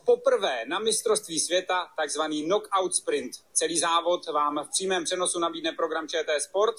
poprvé 0.05 0.65
na 0.67 0.79
mistrovství 0.79 1.41
světa 1.41 1.89
takzvaný 1.97 2.45
knockout 2.45 2.95
sprint. 2.95 3.33
Celý 3.53 3.79
závod 3.79 4.27
vám 4.27 4.65
v 4.65 4.71
přímém 4.71 5.05
přenosu 5.05 5.39
nabídne 5.39 5.73
program 5.73 6.09
ČT 6.09 6.43
Sport 6.43 6.77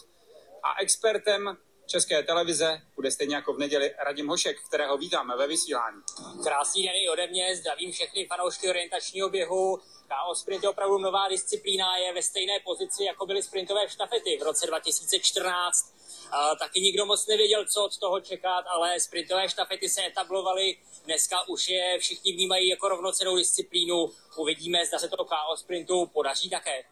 a 0.63 0.81
expertem 0.81 1.57
České 1.87 2.23
televize 2.23 2.81
bude 2.95 3.11
stejně 3.11 3.35
jako 3.35 3.53
v 3.53 3.59
neděli 3.59 3.93
Radim 4.05 4.27
Hošek, 4.27 4.57
kterého 4.67 4.97
vítáme 4.97 5.37
ve 5.37 5.47
vysílání. 5.47 6.01
Krásný 6.43 6.83
den 6.83 6.95
i 6.95 7.09
ode 7.09 7.27
mě, 7.27 7.55
zdravím 7.55 7.91
všechny 7.91 8.25
fanoušky 8.25 8.69
orientačního 8.69 9.29
běhu. 9.29 9.79
KO 10.07 10.35
Sprint 10.35 10.63
je 10.63 10.69
opravdu 10.69 10.97
nová 10.97 11.27
disciplína, 11.29 11.97
je 11.97 12.13
ve 12.13 12.21
stejné 12.21 12.53
pozici, 12.65 13.03
jako 13.03 13.25
byly 13.25 13.43
sprintové 13.43 13.89
štafety 13.89 14.37
v 14.37 14.43
roce 14.43 14.67
2014. 14.67 15.93
Uh, 16.33 16.57
taky 16.59 16.81
nikdo 16.81 17.05
moc 17.05 17.27
nevěděl, 17.27 17.65
co 17.65 17.85
od 17.85 17.97
toho 17.97 18.19
čekat, 18.19 18.65
ale 18.67 18.99
sprintové 18.99 19.49
štafety 19.49 19.89
se 19.89 20.05
etablovaly. 20.05 20.77
Dneska 21.05 21.47
už 21.47 21.69
je 21.69 21.99
všichni 21.99 22.33
vnímají 22.33 22.69
jako 22.69 22.89
rovnocenou 22.89 23.35
disciplínu. 23.35 24.11
Uvidíme, 24.37 24.85
zda 24.85 24.99
se 24.99 25.09
to 25.09 25.25
KO 25.25 25.57
Sprintu 25.57 26.05
podaří 26.05 26.49
také. 26.49 26.83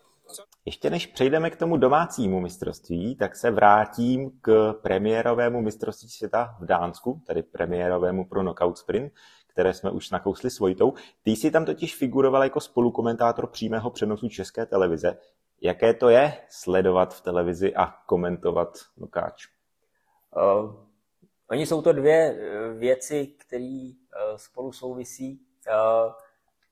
Ještě 0.65 0.89
než 0.89 1.07
přejdeme 1.07 1.49
k 1.49 1.55
tomu 1.55 1.77
domácímu 1.77 2.39
mistrovství, 2.39 3.15
tak 3.15 3.35
se 3.35 3.51
vrátím 3.51 4.31
k 4.41 4.73
premiérovému 4.81 5.61
mistrovství 5.61 6.09
světa 6.09 6.55
v 6.59 6.65
Dánsku, 6.65 7.21
tedy 7.27 7.43
premiérovému 7.43 8.25
pro 8.25 8.41
Knockout 8.41 8.77
Sprint, 8.77 9.13
které 9.47 9.73
jsme 9.73 9.91
už 9.91 10.09
nakousli 10.09 10.49
s 10.49 10.59
Vojtou. 10.59 10.93
Ty 11.23 11.31
jsi 11.31 11.51
tam 11.51 11.65
totiž 11.65 11.95
figuroval 11.95 12.43
jako 12.43 12.59
spolukomentátor 12.59 13.47
přímého 13.47 13.89
přenosu 13.89 14.29
České 14.29 14.65
televize. 14.65 15.17
Jaké 15.61 15.93
to 15.93 16.09
je 16.09 16.33
sledovat 16.49 17.13
v 17.13 17.21
televizi 17.21 17.75
a 17.75 17.93
komentovat 18.05 18.77
nokáč? 18.97 19.47
Uh, 20.35 20.75
oni 21.49 21.65
jsou 21.65 21.81
to 21.81 21.93
dvě 21.93 22.15
eh, 22.15 22.73
věci, 22.73 23.27
které 23.27 23.91
uh, 23.91 24.37
spolu 24.37 24.71
souvisí. 24.71 25.41
Uh, 25.67 26.13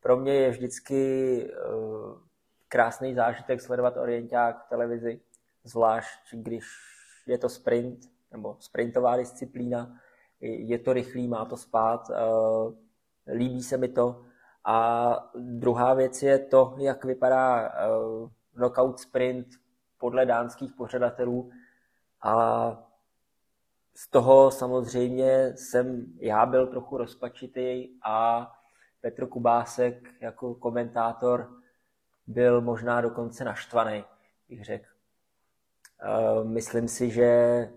pro 0.02 0.18
mě 0.18 0.34
je 0.34 0.50
vždycky 0.50 1.44
uh, 1.74 2.18
krásný 2.74 3.14
zážitek 3.14 3.62
sledovat 3.62 3.98
orienták 3.98 4.66
v 4.66 4.70
televizi, 4.70 5.22
zvlášť 5.64 6.20
když 6.32 6.66
je 7.28 7.38
to 7.38 7.50
sprint 7.50 8.00
nebo 8.32 8.58
sprintová 8.60 9.18
disciplína, 9.18 9.98
je 10.42 10.80
to 10.80 10.94
rychlý, 10.94 11.28
má 11.28 11.46
to 11.46 11.58
spát, 11.58 12.10
eh, 12.10 13.34
líbí 13.34 13.64
se 13.64 13.78
mi 13.78 13.88
to. 13.88 14.26
A 14.66 15.30
druhá 15.36 15.94
věc 15.94 16.24
je 16.24 16.40
to, 16.40 16.76
jak 16.78 17.06
vypadá 17.06 17.62
eh, 17.62 17.70
knockout 18.56 19.00
sprint 19.00 19.48
podle 19.98 20.26
dánských 20.26 20.74
pořadatelů 20.74 21.52
a 22.22 22.34
z 23.96 24.08
toho 24.08 24.52
samozřejmě 24.52 25.54
jsem 25.56 26.06
já 26.20 26.46
byl 26.46 26.68
trochu 26.68 26.98
rozpačitý 26.98 27.90
a 28.04 28.52
Petr 29.02 29.28
Kubásek 29.28 30.10
jako 30.22 30.56
komentátor 30.56 31.63
byl 32.28 32.62
možná 32.62 33.02
dokonce 33.02 33.44
naštvaný, 33.44 34.04
bych 34.50 34.66
řekl. 34.66 34.86
Uh, 36.04 36.48
myslím 36.48 36.88
si, 36.88 37.12
že 37.12 37.70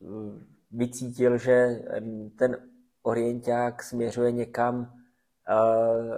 uh, 0.00 0.32
vycítil, 0.70 1.38
že 1.38 1.82
ten 2.38 2.70
orienták 3.02 3.82
směřuje 3.82 4.32
někam, 4.32 4.80
uh, 4.80 6.16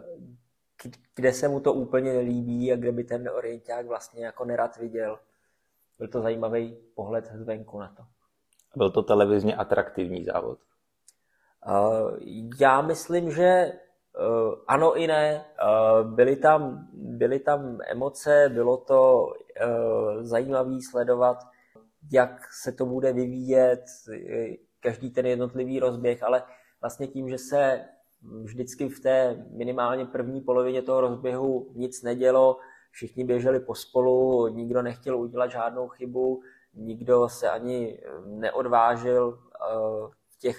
kde 1.14 1.32
se 1.32 1.48
mu 1.48 1.60
to 1.60 1.72
úplně 1.72 2.12
nelíbí 2.12 2.72
a 2.72 2.76
kde 2.76 2.92
by 2.92 3.04
ten 3.04 3.28
orienták 3.28 3.86
vlastně 3.86 4.24
jako 4.24 4.44
nerad 4.44 4.76
viděl. 4.76 5.18
Byl 5.98 6.08
to 6.08 6.20
zajímavý 6.20 6.76
pohled 6.94 7.26
zvenku 7.26 7.78
na 7.78 7.94
to. 7.96 8.02
Byl 8.76 8.90
to 8.90 9.02
televizně 9.02 9.56
atraktivní 9.56 10.24
závod? 10.24 10.58
Já 12.60 12.82
myslím, 12.82 13.30
že 13.30 13.72
ano 14.66 14.96
i 14.96 15.06
ne. 15.06 15.44
Uh, 15.62 16.14
byly, 16.14 16.36
tam, 16.36 16.88
byly 16.92 17.40
tam 17.40 17.78
emoce, 17.86 18.50
bylo 18.54 18.76
to 18.76 19.26
uh, 19.26 20.22
zajímavé 20.22 20.76
sledovat, 20.90 21.36
jak 22.12 22.40
se 22.62 22.72
to 22.72 22.86
bude 22.86 23.12
vyvíjet, 23.12 23.84
každý 24.80 25.10
ten 25.10 25.26
jednotlivý 25.26 25.80
rozběh, 25.80 26.22
ale 26.22 26.42
vlastně 26.80 27.06
tím, 27.06 27.28
že 27.28 27.38
se 27.38 27.84
vždycky 28.42 28.88
v 28.88 29.00
té 29.00 29.46
minimálně 29.50 30.04
první 30.04 30.40
polovině 30.40 30.82
toho 30.82 31.00
rozběhu 31.00 31.72
nic 31.74 32.02
nedělo, 32.02 32.56
všichni 32.90 33.24
běželi 33.24 33.60
pospolu, 33.60 34.48
nikdo 34.48 34.82
nechtěl 34.82 35.16
udělat 35.16 35.50
žádnou 35.50 35.88
chybu, 35.88 36.42
nikdo 36.74 37.28
se 37.28 37.50
ani 37.50 38.00
neodvážil 38.26 39.38
v 40.28 40.38
těch 40.38 40.56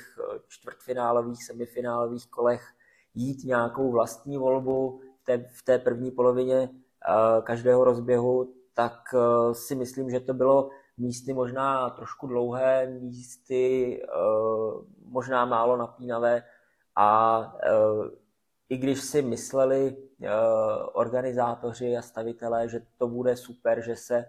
čtvrtfinálových, 0.48 1.46
semifinálových 1.46 2.28
kolech 2.30 2.74
jít 3.15 3.43
nějakou 3.43 3.91
vlastní 3.91 4.38
volbu 4.38 5.01
v 5.21 5.25
té, 5.25 5.38
v 5.38 5.63
té 5.63 5.80
první 5.80 6.12
polovině 6.12 6.69
uh, 6.69 7.43
každého 7.43 7.84
rozběhu, 7.84 8.54
tak 8.73 8.93
uh, 9.13 9.54
si 9.54 9.75
myslím, 9.75 10.10
že 10.10 10.19
to 10.19 10.34
bylo 10.34 10.69
místy 10.97 11.34
možná 11.34 11.89
trošku 11.89 12.28
dlouhé, 12.28 12.88
místy 12.88 14.01
uh, 14.01 14.84
možná 15.06 15.45
málo 15.45 15.78
napínavé, 15.78 16.43
a 16.97 17.54
i 18.69 18.78
když 18.78 19.01
si 19.01 19.21
mysleli 19.21 19.97
organizátoři 20.93 21.97
a 21.97 22.01
stavitelé, 22.01 22.69
že 22.69 22.82
to 22.97 23.08
bude 23.08 23.36
super, 23.36 23.82
že 23.82 23.95
se 23.95 24.25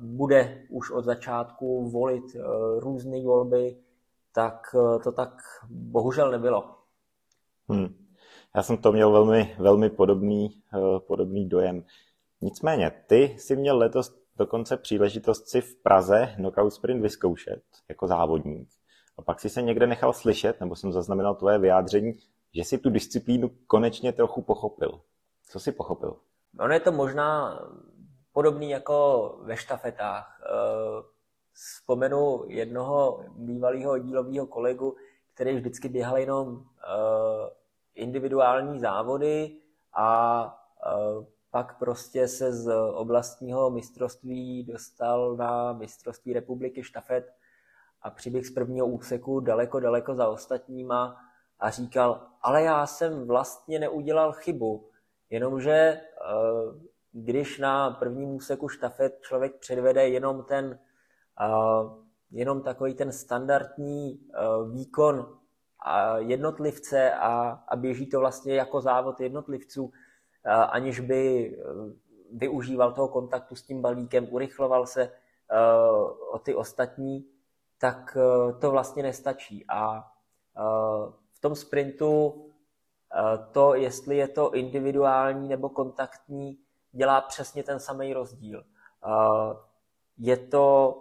bude 0.00 0.62
už 0.70 0.90
od 0.90 1.04
začátku 1.04 1.90
volit 1.90 2.24
různé 2.78 3.22
volby, 3.24 3.76
tak 4.32 4.74
to 5.04 5.12
tak 5.12 5.42
bohužel 5.68 6.30
nebylo. 6.30 6.77
Hmm. 7.68 8.08
Já 8.56 8.62
jsem 8.62 8.76
to 8.76 8.92
měl 8.92 9.12
velmi, 9.12 9.56
velmi 9.58 9.90
podobný, 9.90 10.62
podobný 11.06 11.48
dojem. 11.48 11.84
Nicméně, 12.40 12.90
ty 13.06 13.36
si 13.38 13.56
měl 13.56 13.78
letos 13.78 14.18
dokonce 14.36 14.76
příležitost 14.76 15.48
si 15.48 15.60
v 15.60 15.82
Praze 15.82 16.32
knockout 16.36 16.72
sprint 16.72 17.02
vyzkoušet 17.02 17.62
jako 17.88 18.06
závodník. 18.06 18.68
A 19.18 19.22
pak 19.22 19.40
si 19.40 19.48
se 19.48 19.62
někde 19.62 19.86
nechal 19.86 20.12
slyšet, 20.12 20.60
nebo 20.60 20.76
jsem 20.76 20.92
zaznamenal 20.92 21.34
tvoje 21.34 21.58
vyjádření, 21.58 22.12
že 22.54 22.64
si 22.64 22.78
tu 22.78 22.90
disciplínu 22.90 23.50
konečně 23.66 24.12
trochu 24.12 24.42
pochopil. 24.42 25.00
Co 25.50 25.60
si 25.60 25.72
pochopil? 25.72 26.16
Ono 26.60 26.74
je 26.74 26.80
to 26.80 26.92
možná 26.92 27.60
podobný 28.32 28.70
jako 28.70 29.38
ve 29.42 29.56
štafetách. 29.56 30.40
Eh, 30.42 31.02
vzpomenu 31.52 32.44
jednoho 32.46 33.24
bývalého 33.36 33.98
dílového 33.98 34.46
kolegu, 34.46 34.96
který 35.38 35.56
vždycky 35.56 35.88
běhal 35.88 36.18
jenom 36.18 36.58
eh, 36.58 37.50
individuální 37.94 38.80
závody 38.80 39.56
a 39.94 40.42
eh, 40.86 41.24
pak 41.50 41.78
prostě 41.78 42.28
se 42.28 42.52
z 42.52 42.72
oblastního 42.92 43.70
mistrovství 43.70 44.64
dostal 44.64 45.36
na 45.36 45.72
mistrovství 45.72 46.32
republiky 46.32 46.82
štafet 46.82 47.32
a 48.02 48.10
přiběh 48.10 48.46
z 48.46 48.50
prvního 48.50 48.86
úseku 48.86 49.40
daleko, 49.40 49.80
daleko 49.80 50.14
za 50.14 50.28
ostatníma 50.28 51.16
a 51.60 51.70
říkal, 51.70 52.26
ale 52.42 52.62
já 52.62 52.86
jsem 52.86 53.26
vlastně 53.26 53.78
neudělal 53.78 54.32
chybu, 54.32 54.90
jenomže 55.30 55.72
eh, 55.72 56.00
když 57.12 57.58
na 57.58 57.90
prvním 57.90 58.28
úseku 58.28 58.68
štafet 58.68 59.18
člověk 59.20 59.54
předvede 59.58 60.08
jenom 60.08 60.44
ten, 60.44 60.78
jenom 62.30 62.62
takový 62.62 62.94
ten 62.94 63.12
standardní 63.12 64.20
eh, 64.34 64.38
výkon 64.72 65.38
jednotlivce 66.16 67.12
a, 67.12 67.50
a 67.68 67.76
běží 67.76 68.06
to 68.06 68.20
vlastně 68.20 68.54
jako 68.54 68.80
závod 68.80 69.20
jednotlivců, 69.20 69.92
aniž 70.44 71.00
by 71.00 71.52
eh, 71.58 71.64
využíval 72.32 72.92
toho 72.92 73.08
kontaktu 73.08 73.56
s 73.56 73.62
tím 73.62 73.82
balíkem, 73.82 74.28
urychloval 74.30 74.86
se 74.86 75.02
eh, 75.02 75.12
o 76.32 76.38
ty 76.38 76.54
ostatní, 76.54 77.26
tak 77.78 78.16
eh, 78.16 78.52
to 78.52 78.70
vlastně 78.70 79.02
nestačí. 79.02 79.64
A 79.68 80.12
v 81.32 81.40
tom 81.40 81.54
sprintu 81.54 82.44
to, 83.52 83.74
jestli 83.74 84.16
je 84.16 84.28
to 84.28 84.54
individuální 84.54 85.48
nebo 85.48 85.68
kontaktní, 85.68 86.58
dělá 86.92 87.20
přesně 87.20 87.62
ten 87.62 87.80
samý 87.80 88.12
rozdíl. 88.12 88.64
Je 90.18 90.36
to, 90.36 90.96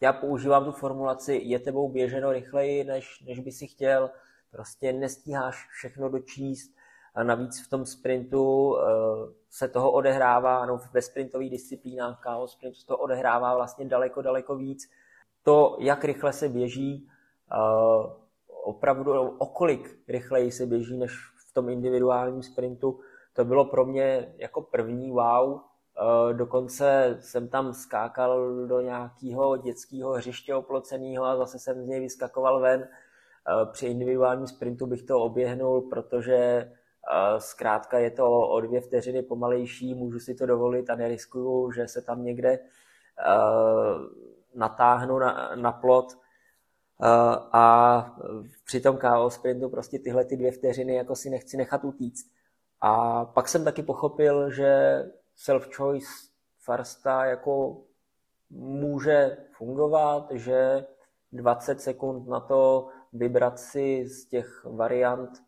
já 0.00 0.12
používám 0.12 0.64
tu 0.64 0.72
formulaci, 0.72 1.40
je 1.44 1.58
tebou 1.58 1.88
běženo 1.88 2.32
rychleji, 2.32 2.84
než, 2.84 3.20
než 3.26 3.40
by 3.40 3.52
si 3.52 3.66
chtěl, 3.66 4.10
prostě 4.50 4.92
nestíháš 4.92 5.68
všechno 5.68 6.08
dočíst, 6.08 6.76
a 7.16 7.22
navíc 7.22 7.66
v 7.66 7.70
tom 7.70 7.86
sprintu 7.86 8.76
eh, 8.78 8.84
se 9.50 9.68
toho 9.68 9.92
odehrává, 9.92 10.66
no 10.66 10.80
ve 10.92 11.02
sprintových 11.02 11.50
disciplínách, 11.50 12.20
KO 12.22 12.46
sprintu 12.48 12.78
se 12.78 12.86
to 12.86 12.98
odehrává 12.98 13.54
vlastně 13.54 13.84
daleko, 13.84 14.22
daleko 14.22 14.56
víc. 14.56 14.90
To, 15.42 15.76
jak 15.80 16.04
rychle 16.04 16.32
se 16.32 16.48
běží, 16.48 17.08
eh, 17.52 17.56
opravdu 18.64 19.30
okolik 19.38 19.98
rychleji 20.08 20.52
se 20.52 20.66
běží 20.66 20.98
než 20.98 21.12
v 21.50 21.54
tom 21.54 21.68
individuálním 21.68 22.42
sprintu, 22.42 23.00
to 23.32 23.44
bylo 23.44 23.64
pro 23.64 23.86
mě 23.86 24.34
jako 24.36 24.62
první 24.62 25.10
wow. 25.10 25.60
Eh, 25.98 26.34
dokonce 26.34 27.18
jsem 27.20 27.48
tam 27.48 27.72
skákal 27.72 28.66
do 28.66 28.80
nějakého 28.80 29.56
dětského 29.56 30.12
hřiště 30.12 30.54
oploceného 30.54 31.24
a 31.24 31.36
zase 31.36 31.58
jsem 31.58 31.82
z 31.82 31.86
něj 31.86 32.00
vyskakoval 32.00 32.60
ven. 32.60 32.88
Při 33.72 33.86
individuálním 33.86 34.46
sprintu 34.46 34.86
bych 34.86 35.02
to 35.02 35.20
oběhnul, 35.20 35.80
protože 35.80 36.70
Zkrátka 37.38 37.98
je 37.98 38.10
to 38.10 38.30
o 38.30 38.60
dvě 38.60 38.80
vteřiny 38.80 39.22
pomalejší, 39.22 39.94
můžu 39.94 40.18
si 40.18 40.34
to 40.34 40.46
dovolit 40.46 40.90
a 40.90 40.94
neriskuju, 40.94 41.72
že 41.72 41.88
se 41.88 42.02
tam 42.02 42.24
někde 42.24 42.58
natáhnu 44.54 45.18
na, 45.18 45.50
na 45.54 45.72
plot 45.72 46.06
a 47.52 48.16
při 48.64 48.80
tom 48.80 48.98
KO 48.98 49.30
sprintu 49.30 49.68
prostě 49.68 49.98
tyhle 49.98 50.24
ty 50.24 50.36
dvě 50.36 50.52
vteřiny 50.52 50.94
jako 50.94 51.16
si 51.16 51.30
nechci 51.30 51.56
nechat 51.56 51.84
utíct. 51.84 52.26
A 52.80 53.24
pak 53.24 53.48
jsem 53.48 53.64
taky 53.64 53.82
pochopil, 53.82 54.50
že 54.50 55.02
self-choice 55.36 56.30
Farsta 56.58 57.24
jako 57.24 57.82
může 58.50 59.36
fungovat, 59.52 60.30
že 60.30 60.86
20 61.32 61.80
sekund 61.80 62.28
na 62.28 62.40
to 62.40 62.88
vybrat 63.12 63.58
si 63.58 64.08
z 64.08 64.26
těch 64.26 64.64
variant 64.64 65.46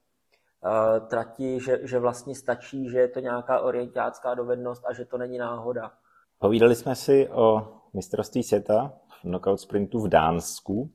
Eh, 0.65 1.01
trati, 1.01 1.61
že, 1.61 1.81
že 1.83 1.99
vlastně 1.99 2.35
stačí, 2.35 2.91
že 2.91 2.99
je 2.99 3.09
to 3.09 3.21
nějaká 3.21 3.61
orientácká 3.61 4.35
dovednost 4.35 4.85
a 4.87 4.93
že 4.93 5.05
to 5.05 5.19
není 5.19 5.39
náhoda. 5.39 5.91
Povídali 6.39 6.75
jsme 6.75 6.95
si 6.95 7.29
o 7.29 7.69
mistrovství 7.95 8.43
světa 8.43 8.93
v 9.09 9.23
knockout 9.23 9.61
sprintu 9.61 10.01
v 10.01 10.09
Dánsku, 10.09 10.91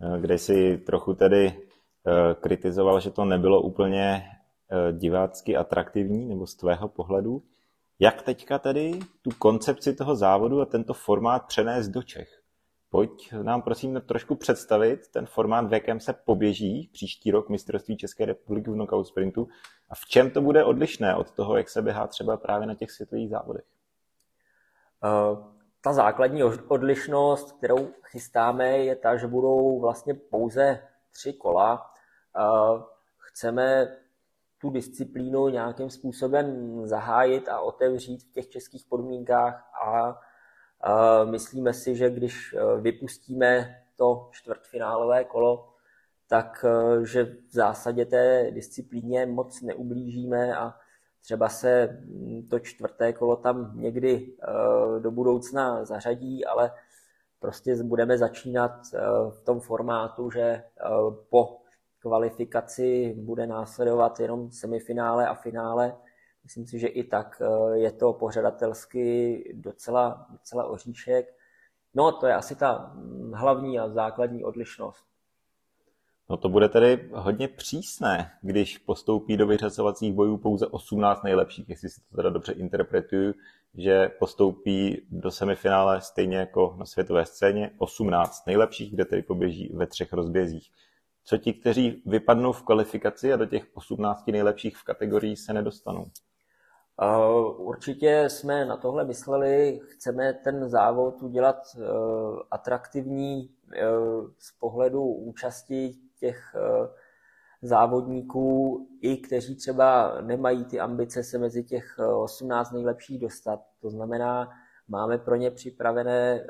eh, 0.00 0.20
kde 0.20 0.38
si 0.38 0.78
trochu 0.78 1.14
tedy 1.14 1.46
eh, 1.46 2.34
kritizoval, 2.34 3.00
že 3.00 3.10
to 3.10 3.24
nebylo 3.24 3.60
úplně 3.62 4.22
divácky 4.92 5.56
atraktivní, 5.56 6.26
nebo 6.26 6.46
z 6.46 6.54
tvého 6.54 6.88
pohledu. 6.88 7.42
Jak 8.02 8.22
teďka 8.22 8.58
tedy 8.58 9.00
tu 9.22 9.30
koncepci 9.38 9.94
toho 9.94 10.16
závodu 10.16 10.60
a 10.60 10.64
tento 10.64 10.94
formát 10.94 11.46
přenést 11.46 11.88
do 11.88 12.02
Čech? 12.02 12.42
Pojď 12.90 13.32
nám 13.42 13.62
prosím 13.62 14.00
trošku 14.00 14.34
představit 14.34 15.08
ten 15.08 15.26
formát, 15.26 15.68
v 15.68 15.72
jakém 15.72 16.00
se 16.00 16.12
poběží 16.12 16.90
příští 16.92 17.30
rok 17.30 17.48
mistrovství 17.48 17.96
České 17.96 18.24
republiky 18.24 18.70
v 18.70 18.74
knockout 18.74 19.06
sprintu 19.06 19.48
a 19.90 19.94
v 19.94 20.04
čem 20.08 20.30
to 20.30 20.40
bude 20.40 20.64
odlišné 20.64 21.16
od 21.16 21.30
toho, 21.30 21.56
jak 21.56 21.68
se 21.68 21.82
běhá 21.82 22.06
třeba 22.06 22.36
právě 22.36 22.66
na 22.66 22.74
těch 22.74 22.90
světových 22.90 23.30
závodech. 23.30 23.64
Uh, 25.04 25.46
ta 25.80 25.92
základní 25.92 26.44
odlišnost, 26.68 27.52
kterou 27.52 27.88
chystáme, 28.02 28.68
je 28.68 28.96
ta, 28.96 29.16
že 29.16 29.26
budou 29.26 29.80
vlastně 29.80 30.14
pouze 30.14 30.88
tři 31.12 31.32
kola. 31.32 31.90
Uh, 32.38 32.82
chceme 33.18 33.96
tu 34.62 34.70
disciplínu 34.70 35.48
nějakým 35.48 35.90
způsobem 35.90 36.80
zahájit 36.86 37.48
a 37.48 37.60
otevřít 37.60 38.22
v 38.22 38.32
těch 38.32 38.48
českých 38.48 38.84
podmínkách 38.88 39.70
a 39.86 40.20
Myslíme 41.24 41.72
si, 41.72 41.96
že 41.96 42.10
když 42.10 42.54
e, 42.54 42.80
vypustíme 42.80 43.82
to 43.96 44.28
čtvrtfinálové 44.30 45.24
kolo, 45.24 45.68
tak 46.28 46.64
e, 46.64 47.06
že 47.06 47.24
v 47.24 47.52
zásadě 47.52 48.06
té 48.06 48.50
disciplíně 48.50 49.26
moc 49.26 49.62
neublížíme 49.62 50.56
a 50.56 50.74
třeba 51.20 51.48
se 51.48 52.02
to 52.50 52.58
čtvrté 52.58 53.12
kolo 53.12 53.36
tam 53.36 53.72
někdy 53.74 54.14
e, 54.16 55.00
do 55.00 55.10
budoucna 55.10 55.84
zařadí, 55.84 56.44
ale 56.44 56.72
prostě 57.40 57.82
budeme 57.82 58.18
začínat 58.18 58.72
v 59.30 59.42
tom 59.44 59.60
formátu, 59.60 60.30
že 60.30 60.62
po 61.30 61.61
kvalifikaci 62.02 63.14
bude 63.18 63.46
následovat 63.46 64.20
jenom 64.20 64.50
semifinále 64.50 65.28
a 65.28 65.34
finále 65.34 65.96
Myslím 66.44 66.66
si, 66.66 66.78
že 66.78 66.86
i 66.86 67.04
tak 67.04 67.42
eh, 67.42 67.78
je 67.78 67.92
to 67.92 68.12
pořadatelsky 68.12 69.44
docela, 69.54 70.26
docela 70.30 70.64
oříšek. 70.66 71.34
No, 71.94 72.12
to 72.12 72.26
je 72.26 72.34
asi 72.34 72.56
ta 72.56 72.92
mm, 72.94 73.32
hlavní 73.32 73.78
a 73.78 73.88
základní 73.88 74.44
odlišnost. 74.44 75.04
No 76.30 76.36
to 76.36 76.48
bude 76.48 76.68
tedy 76.68 77.10
hodně 77.12 77.48
přísné, 77.48 78.32
když 78.42 78.78
postoupí 78.78 79.36
do 79.36 79.46
vyřazovacích 79.46 80.12
bojů 80.12 80.36
pouze 80.36 80.66
18 80.66 81.22
nejlepších, 81.22 81.68
jestli 81.68 81.88
si 81.88 82.00
to 82.00 82.16
teda 82.16 82.30
dobře 82.30 82.52
interpretuju, 82.52 83.34
že 83.74 84.08
postoupí 84.18 85.06
do 85.10 85.30
semifinále 85.30 86.00
stejně 86.00 86.36
jako 86.36 86.74
na 86.78 86.84
světové 86.84 87.26
scéně 87.26 87.70
18 87.78 88.46
nejlepších, 88.46 88.94
kde 88.94 89.04
tedy 89.04 89.22
poběží 89.22 89.72
ve 89.74 89.86
třech 89.86 90.12
rozbězích. 90.12 90.70
Co 91.24 91.38
ti, 91.38 91.52
kteří 91.52 92.02
vypadnou 92.06 92.52
v 92.52 92.62
kvalifikaci 92.62 93.32
a 93.32 93.36
do 93.36 93.46
těch 93.46 93.66
18 93.74 94.26
nejlepších 94.26 94.76
v 94.76 94.84
kategorii 94.84 95.36
se 95.36 95.52
nedostanou? 95.52 96.04
Určitě 97.56 98.24
jsme 98.28 98.64
na 98.64 98.76
tohle 98.76 99.04
mysleli, 99.04 99.80
chceme 99.84 100.32
ten 100.32 100.68
závod 100.68 101.22
udělat 101.22 101.56
eh, 101.76 101.82
atraktivní 102.50 103.50
eh, 103.74 103.84
z 104.38 104.52
pohledu 104.60 105.02
účasti 105.02 105.94
těch 106.18 106.54
eh, 106.54 106.88
závodníků, 107.62 108.80
i 109.00 109.16
kteří 109.16 109.56
třeba 109.56 110.20
nemají 110.20 110.64
ty 110.64 110.80
ambice 110.80 111.22
se 111.22 111.38
mezi 111.38 111.64
těch 111.64 111.98
18 111.98 112.70
nejlepších 112.70 113.18
dostat. 113.18 113.60
To 113.80 113.90
znamená, 113.90 114.50
máme 114.88 115.18
pro 115.18 115.36
ně 115.36 115.50
připravené 115.50 116.46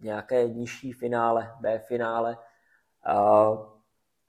nějaké 0.00 0.48
nižší 0.48 0.92
finále, 0.92 1.52
B 1.60 1.78
finále. 1.78 2.36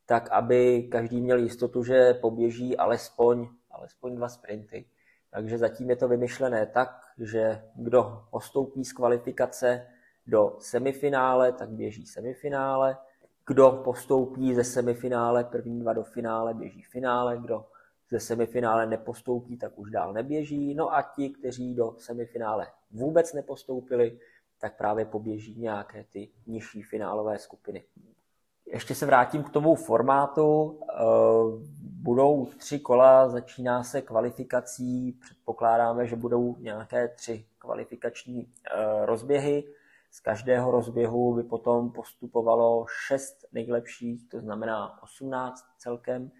Tak 0.05 0.31
aby 0.31 0.83
každý 0.91 1.21
měl 1.21 1.37
jistotu, 1.37 1.83
že 1.83 2.13
poběží 2.13 2.77
alespoň, 2.77 3.47
alespoň 3.71 4.15
dva 4.15 4.29
sprinty. 4.29 4.85
Takže 5.31 5.57
zatím 5.57 5.89
je 5.89 5.95
to 5.95 6.07
vymyšlené 6.07 6.65
tak, 6.65 7.01
že 7.17 7.61
kdo 7.75 8.23
postoupí 8.31 8.85
z 8.85 8.93
kvalifikace 8.93 9.87
do 10.27 10.55
semifinále, 10.59 11.51
tak 11.51 11.69
běží 11.69 12.05
semifinále. 12.05 12.97
Kdo 13.47 13.81
postoupí 13.83 14.53
ze 14.53 14.63
semifinále, 14.63 15.43
první 15.43 15.79
dva 15.79 15.93
do 15.93 16.03
finále, 16.03 16.53
běží 16.53 16.83
finále. 16.83 17.37
Kdo 17.37 17.65
ze 18.11 18.19
semifinále 18.19 18.85
nepostoupí, 18.85 19.57
tak 19.57 19.79
už 19.79 19.91
dál 19.91 20.13
neběží. 20.13 20.75
No 20.75 20.93
a 20.95 21.01
ti, 21.01 21.29
kteří 21.29 21.75
do 21.75 21.95
semifinále 21.97 22.67
vůbec 22.91 23.33
nepostoupili, 23.33 24.19
tak 24.59 24.77
právě 24.77 25.05
poběží 25.05 25.55
nějaké 25.59 26.03
ty 26.03 26.29
nižší 26.47 26.83
finálové 26.83 27.39
skupiny. 27.39 27.83
Ještě 28.67 28.95
se 28.95 29.06
vrátím 29.06 29.43
k 29.43 29.49
tomu 29.49 29.75
formátu. 29.75 30.80
Eh, 30.89 30.95
budou 31.82 32.45
tři 32.45 32.80
kola, 32.80 33.30
začíná 33.30 33.84
se 33.84 34.01
kvalifikací, 34.01 35.12
předpokládáme, 35.12 36.08
že 36.08 36.15
budou 36.15 36.56
nějaké 36.60 37.08
tři 37.08 37.45
kvalifikační 37.58 38.41
eh, 38.47 39.06
rozběhy. 39.06 39.63
Z 40.12 40.19
každého 40.19 40.71
rozběhu 40.71 41.36
by 41.36 41.43
potom 41.43 41.91
postupovalo 41.91 42.86
šest 43.08 43.45
nejlepších, 43.51 44.30
to 44.30 44.39
znamená 44.39 45.04
18 45.04 45.65
celkem, 45.78 46.32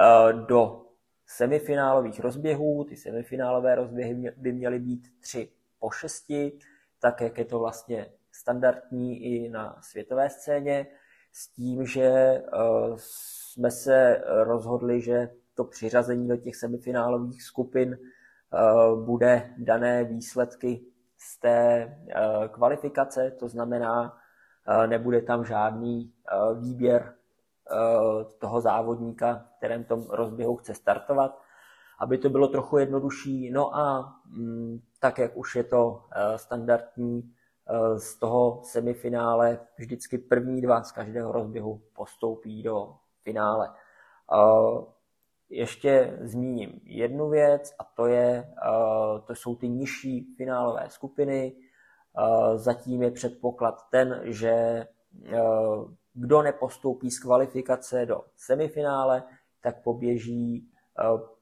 eh, 0.00 0.32
do 0.32 0.82
semifinálových 1.26 2.20
rozběhů. 2.20 2.84
Ty 2.84 2.96
semifinálové 2.96 3.74
rozběhy 3.74 4.32
by 4.36 4.52
měly 4.52 4.78
být 4.78 5.20
tři 5.20 5.52
po 5.80 5.90
šesti, 5.90 6.58
tak 7.00 7.20
jak 7.20 7.38
je 7.38 7.44
to 7.44 7.58
vlastně 7.58 8.06
standardní 8.32 9.22
i 9.22 9.48
na 9.48 9.78
světové 9.82 10.30
scéně, 10.30 10.86
s 11.36 11.48
tím, 11.48 11.86
že 11.86 12.02
eh, 12.02 12.42
jsme 12.96 13.70
se 13.70 14.22
rozhodli, 14.26 15.00
že 15.00 15.30
to 15.54 15.64
přiřazení 15.64 16.28
do 16.28 16.36
těch 16.36 16.56
semifinálových 16.56 17.42
skupin 17.42 17.92
eh, 17.92 18.58
bude 19.04 19.54
dané 19.58 20.04
výsledky 20.04 20.84
z 21.18 21.40
té 21.40 21.58
eh, 21.68 22.48
kvalifikace, 22.48 23.30
to 23.30 23.48
znamená, 23.48 24.16
nebude 24.86 25.22
tam 25.22 25.44
žádný 25.44 26.12
výběr 26.60 27.14
toho 28.38 28.60
závodníka, 28.60 29.46
kterém 29.58 29.84
tom 29.84 30.06
rozběhu 30.10 30.56
chce 30.56 30.74
startovat, 30.74 31.38
aby 32.00 32.18
to 32.18 32.30
bylo 32.30 32.48
trochu 32.48 32.78
jednodušší. 32.78 33.50
No 33.50 33.76
a 33.76 34.14
mm, 34.26 34.80
tak, 35.00 35.18
jak 35.18 35.36
už 35.36 35.56
je 35.56 35.64
to 35.64 36.02
standardní, 36.36 37.34
z 37.96 38.14
toho 38.18 38.60
semifinále 38.62 39.58
vždycky 39.78 40.18
první 40.18 40.60
dva 40.60 40.82
z 40.82 40.92
každého 40.92 41.32
rozběhu 41.32 41.80
postoupí 41.92 42.62
do 42.62 42.94
finále. 43.22 43.70
Ještě 45.48 46.18
zmíním 46.20 46.80
jednu 46.84 47.28
věc 47.28 47.74
a 47.78 47.84
to, 47.84 48.06
je, 48.06 48.54
to 49.24 49.34
jsou 49.34 49.56
ty 49.56 49.68
nižší 49.68 50.34
finálové 50.36 50.90
skupiny. 50.90 51.56
Zatím 52.54 53.02
je 53.02 53.10
předpoklad 53.10 53.74
ten, 53.90 54.20
že 54.24 54.86
kdo 56.14 56.42
nepostoupí 56.42 57.10
z 57.10 57.18
kvalifikace 57.18 58.06
do 58.06 58.24
semifinále, 58.36 59.22
tak 59.60 59.82
poběží 59.82 60.70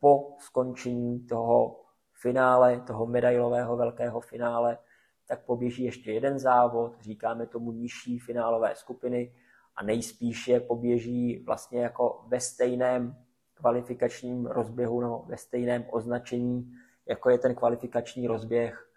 po 0.01 0.37
skončení 0.39 1.27
toho 1.27 1.81
finále, 2.13 2.81
toho 2.81 3.07
medailového 3.07 3.77
velkého 3.77 4.21
finále, 4.21 4.79
tak 5.27 5.45
poběží 5.45 5.85
ještě 5.85 6.13
jeden 6.13 6.39
závod, 6.39 7.01
říkáme 7.01 7.47
tomu 7.47 7.73
nižší 7.73 8.19
finálové 8.19 8.75
skupiny 8.75 9.35
a 9.77 9.83
nejspíš 9.83 10.49
je 10.49 10.61
poběží 10.61 11.45
vlastně 11.47 11.83
jako 11.83 12.25
ve 12.29 12.41
stejném 12.41 13.25
kvalifikačním 13.55 14.47
rozběhu 14.47 15.01
nebo 15.01 15.25
ve 15.27 15.37
stejném 15.37 15.85
označení, 15.91 16.73
jako 17.07 17.31
je 17.31 17.39
ten 17.39 17.55
kvalifikační 17.55 18.27
rozběh, 18.27 18.91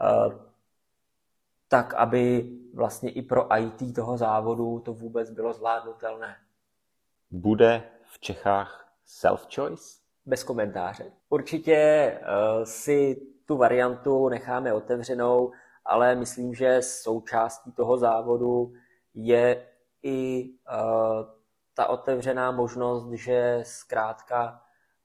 eh, 0.00 0.48
tak 1.68 1.94
aby 1.94 2.50
vlastně 2.74 3.10
i 3.10 3.22
pro 3.22 3.56
IT 3.58 3.94
toho 3.94 4.16
závodu 4.16 4.80
to 4.80 4.94
vůbec 4.94 5.30
bylo 5.30 5.52
zvládnutelné. 5.52 6.36
Bude 7.30 7.82
v 8.04 8.18
Čechách 8.18 8.94
self-choice? 9.06 9.97
Bez 10.28 10.44
komentáře. 10.44 11.12
Určitě 11.28 12.12
uh, 12.20 12.64
si 12.64 13.26
tu 13.46 13.56
variantu 13.56 14.28
necháme 14.28 14.72
otevřenou, 14.72 15.52
ale 15.84 16.14
myslím, 16.14 16.54
že 16.54 16.82
součástí 16.82 17.72
toho 17.72 17.98
závodu 17.98 18.72
je 19.14 19.66
i 20.02 20.44
uh, 20.44 21.26
ta 21.74 21.86
otevřená 21.86 22.50
možnost, 22.50 23.10
že 23.12 23.60
zkrátka 23.62 24.60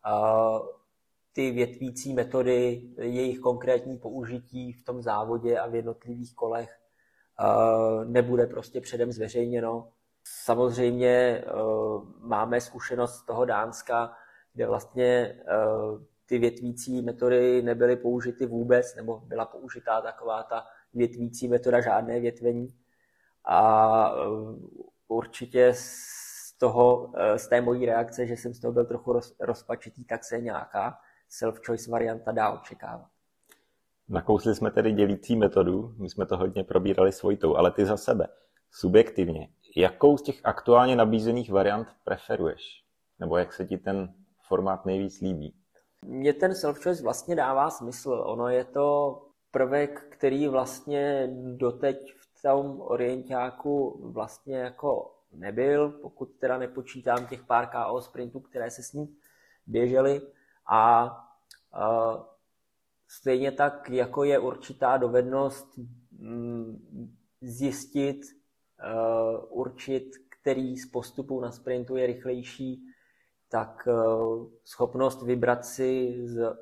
uh, 0.08 0.68
ty 1.34 1.52
větvící 1.52 2.14
metody, 2.14 2.82
jejich 2.98 3.40
konkrétní 3.40 3.98
použití 3.98 4.74
v 4.74 4.86
tom 4.86 5.02
závodě 5.02 5.60
a 5.60 5.68
v 5.68 5.76
jednotlivých 5.76 6.36
kolech 6.36 6.80
nebude 8.04 8.48
prostě 8.48 8.82
předem 8.82 9.12
zveřejněno. 9.12 9.88
Samozřejmě 10.24 11.44
máme 12.20 12.62
zkušenost 12.62 13.16
z 13.16 13.26
toho 13.26 13.46
Dánska, 13.46 14.14
kde 14.54 14.68
vlastně 14.68 15.40
ty 16.26 16.40
větvící 16.40 17.02
metody 17.02 17.62
nebyly 17.62 17.96
použity 17.96 18.46
vůbec, 18.46 18.96
nebo 18.96 19.20
byla 19.20 19.46
použitá 19.46 20.02
taková 20.02 20.44
ta 20.44 20.66
větvící 20.94 21.48
metoda 21.48 21.82
žádné 21.82 22.20
větvení. 22.20 22.68
A 23.46 24.10
e, 24.10 24.14
určitě 25.08 25.74
z 25.76 26.58
toho, 26.58 27.12
e, 27.16 27.40
z 27.40 27.48
té 27.48 27.62
mojí 27.62 27.86
reakce, 27.86 28.28
že 28.28 28.34
jsem 28.34 28.54
z 28.54 28.60
toho 28.60 28.72
byl 28.74 28.86
trochu 28.86 29.14
roz, 29.14 29.36
rozpačitý, 29.40 30.06
tak 30.06 30.24
se 30.24 30.42
nějaká 30.42 30.98
self-choice 31.42 31.92
varianta 31.92 32.32
dá 32.32 32.52
očekávat. 32.52 33.08
Nakousli 34.10 34.56
jsme 34.56 34.72
tedy 34.72 34.92
dělící 34.92 35.36
metodu, 35.36 35.94
my 35.98 36.10
jsme 36.10 36.26
to 36.26 36.38
hodně 36.38 36.64
probírali 36.64 37.12
svojitou, 37.12 37.56
ale 37.56 37.72
ty 37.72 37.86
za 37.86 37.98
sebe, 37.98 38.28
subjektivně, 38.72 39.50
jakou 39.76 40.18
z 40.18 40.22
těch 40.22 40.42
aktuálně 40.44 40.96
nabízených 40.96 41.52
variant 41.52 41.88
preferuješ? 42.04 42.84
Nebo 43.20 43.38
jak 43.38 43.54
se 43.54 43.66
ti 43.66 43.78
ten 43.78 44.14
formát 44.48 44.86
nejvíc 44.86 45.22
líbí? 45.22 45.56
Mně 46.06 46.34
ten 46.34 46.52
self-choice 46.52 47.04
vlastně 47.04 47.36
dává 47.36 47.70
smysl. 47.70 48.24
Ono 48.26 48.48
je 48.50 48.66
to 48.66 49.20
prvek, 49.52 50.06
který 50.10 50.48
vlastně 50.48 51.30
doteď 51.56 52.14
v 52.18 52.42
tom 52.42 52.82
orientáku 52.82 54.02
vlastně 54.12 54.58
jako 54.58 55.16
nebyl, 55.32 55.90
pokud 55.90 56.26
teda 56.26 56.58
nepočítám 56.58 57.28
těch 57.28 57.44
pár 57.44 57.70
KO 57.70 58.02
sprintů, 58.02 58.40
které 58.40 58.72
se 58.72 58.84
s 58.84 58.94
ním 58.94 59.16
běžely. 59.68 60.22
A, 60.72 61.06
a 61.74 62.14
stejně 63.08 63.52
tak, 63.52 63.90
jako 63.90 64.24
je 64.24 64.40
určitá 64.40 64.98
dovednost 64.98 65.78
mm, 66.12 67.16
zjistit, 67.42 68.22
uh, 68.22 69.60
určit, 69.60 70.12
který 70.30 70.78
z 70.78 70.92
postupů 70.92 71.42
na 71.42 71.52
sprintu 71.52 71.96
je 71.96 72.08
rychlejší, 72.08 72.86
tak 73.54 73.88
uh, 73.88 74.48
schopnost 74.64 75.22
vybrat 75.22 75.66
si 75.66 76.22
z, 76.26 76.58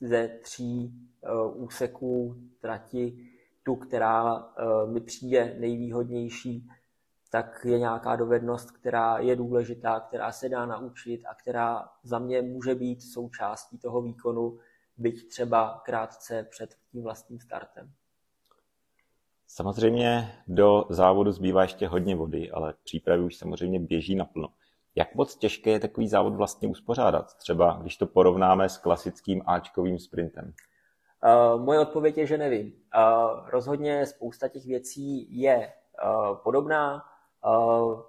ze 0.00 0.28
tří 0.42 0.92
uh, 1.20 1.62
úseků 1.64 2.36
trati 2.60 3.28
tu, 3.62 3.76
která 3.76 4.34
uh, 4.34 4.92
mi 4.92 5.00
přijde 5.00 5.56
nejvýhodnější, 5.58 6.68
tak 7.30 7.60
je 7.64 7.78
nějaká 7.78 8.16
dovednost, 8.16 8.70
která 8.70 9.18
je 9.18 9.36
důležitá, 9.36 10.00
která 10.00 10.32
se 10.32 10.48
dá 10.48 10.66
naučit 10.66 11.24
a 11.26 11.34
která 11.34 11.88
za 12.02 12.18
mě 12.18 12.42
může 12.42 12.74
být 12.74 13.02
součástí 13.02 13.78
toho 13.78 14.02
výkonu, 14.02 14.58
byť 14.96 15.28
třeba 15.28 15.82
krátce 15.84 16.46
před 16.50 16.70
tím 16.92 17.02
vlastním 17.02 17.40
startem. 17.40 17.92
Samozřejmě 19.46 20.32
do 20.48 20.86
závodu 20.90 21.32
zbývá 21.32 21.62
ještě 21.62 21.88
hodně 21.88 22.16
vody, 22.16 22.50
ale 22.50 22.74
přípravy 22.84 23.22
už 23.22 23.36
samozřejmě 23.36 23.80
běží 23.80 24.14
naplno. 24.14 24.48
Jak 24.94 25.14
moc 25.14 25.36
těžké 25.36 25.70
je 25.70 25.80
takový 25.80 26.08
závod 26.08 26.34
vlastně 26.34 26.68
uspořádat? 26.68 27.34
Třeba 27.34 27.78
když 27.80 27.96
to 27.96 28.06
porovnáme 28.06 28.68
s 28.68 28.78
klasickým 28.78 29.42
Ačkovým 29.46 29.98
sprintem. 29.98 30.52
Uh, 31.54 31.64
moje 31.64 31.80
odpověď 31.80 32.18
je, 32.18 32.26
že 32.26 32.38
nevím. 32.38 32.66
Uh, 32.66 33.50
rozhodně 33.50 34.06
spousta 34.06 34.48
těch 34.48 34.66
věcí 34.66 35.40
je 35.40 35.72
uh, 36.04 36.36
podobná. 36.36 37.04
Uh, 37.46 38.00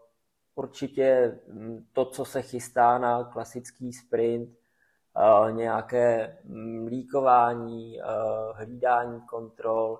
určitě 0.55 1.39
hm, 1.47 1.85
to, 1.93 2.05
co 2.05 2.25
se 2.25 2.41
chystá 2.41 2.97
na 2.97 3.23
klasický 3.23 3.93
sprint, 3.93 4.49
uh, 4.49 5.51
nějaké 5.51 6.37
hm, 6.43 6.87
líkování, 6.87 7.99
uh, 7.99 8.57
hlídání 8.57 9.21
kontrol, 9.21 9.99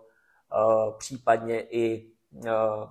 uh, 0.53 0.97
případně 0.97 1.61
i 1.61 2.11
uh, 2.31 2.89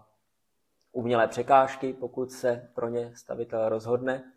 umělé 0.92 1.28
překážky, 1.28 1.92
pokud 1.92 2.32
se 2.32 2.68
pro 2.74 2.88
ně 2.88 3.12
stavitel 3.14 3.68
rozhodne, 3.68 4.32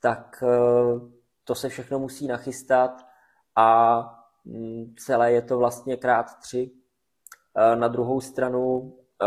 tak 0.00 0.44
to 1.44 1.54
se 1.54 1.68
všechno 1.68 1.98
musí 1.98 2.26
nachystat 2.26 3.06
a 3.56 4.22
Mm, 4.44 4.94
celé 4.98 5.32
je 5.32 5.42
to 5.42 5.58
vlastně 5.58 5.96
krát 5.96 6.38
tři. 6.38 6.70
Eh, 7.56 7.76
na 7.76 7.88
druhou 7.88 8.20
stranu, 8.20 8.94
eh, 9.22 9.26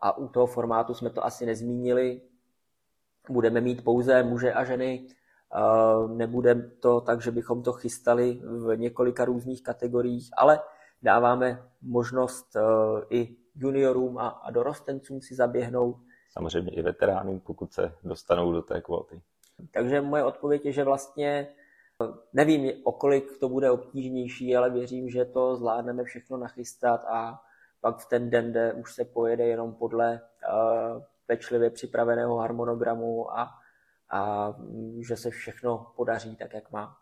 a 0.00 0.18
u 0.18 0.28
toho 0.28 0.46
formátu 0.46 0.94
jsme 0.94 1.10
to 1.10 1.24
asi 1.24 1.46
nezmínili, 1.46 2.20
budeme 3.30 3.60
mít 3.60 3.84
pouze 3.84 4.22
muže 4.22 4.52
a 4.52 4.64
ženy, 4.64 5.06
nebude 6.06 6.54
to 6.80 7.00
tak, 7.00 7.20
že 7.22 7.30
bychom 7.30 7.62
to 7.62 7.72
chystali 7.72 8.40
v 8.44 8.76
několika 8.76 9.24
různých 9.24 9.62
kategoriích, 9.62 10.30
ale 10.36 10.60
dáváme 11.02 11.62
možnost 11.82 12.56
i 13.10 13.36
juniorům 13.60 14.18
a 14.18 14.50
dorostencům 14.50 15.20
si 15.20 15.34
zaběhnout. 15.34 15.96
Samozřejmě 16.32 16.70
i 16.70 16.82
veteránům, 16.82 17.40
pokud 17.40 17.72
se 17.72 17.92
dostanou 18.04 18.52
do 18.52 18.62
té 18.62 18.80
kvóty. 18.80 19.20
Takže 19.72 20.00
moje 20.00 20.24
odpověď 20.24 20.64
je, 20.66 20.72
že 20.72 20.84
vlastně 20.84 21.48
nevím, 22.32 22.72
o 22.84 22.92
kolik 22.92 23.38
to 23.40 23.48
bude 23.48 23.70
obtížnější, 23.70 24.56
ale 24.56 24.70
věřím, 24.70 25.10
že 25.10 25.24
to 25.24 25.56
zvládneme 25.56 26.04
všechno 26.04 26.36
nachystat 26.36 27.04
a 27.04 27.42
pak 27.80 27.98
v 27.98 28.08
ten 28.08 28.30
den, 28.30 28.50
kde 28.50 28.72
už 28.72 28.94
se 28.94 29.04
pojede 29.04 29.46
jenom 29.46 29.74
podle 29.74 30.20
uh, 30.20 31.02
pečlivě 31.26 31.70
připraveného 31.70 32.36
harmonogramu 32.36 33.38
a, 33.38 33.50
a 34.10 34.52
že 35.08 35.16
se 35.16 35.30
všechno 35.30 35.92
podaří 35.96 36.36
tak, 36.36 36.54
jak 36.54 36.70
má. 36.70 36.96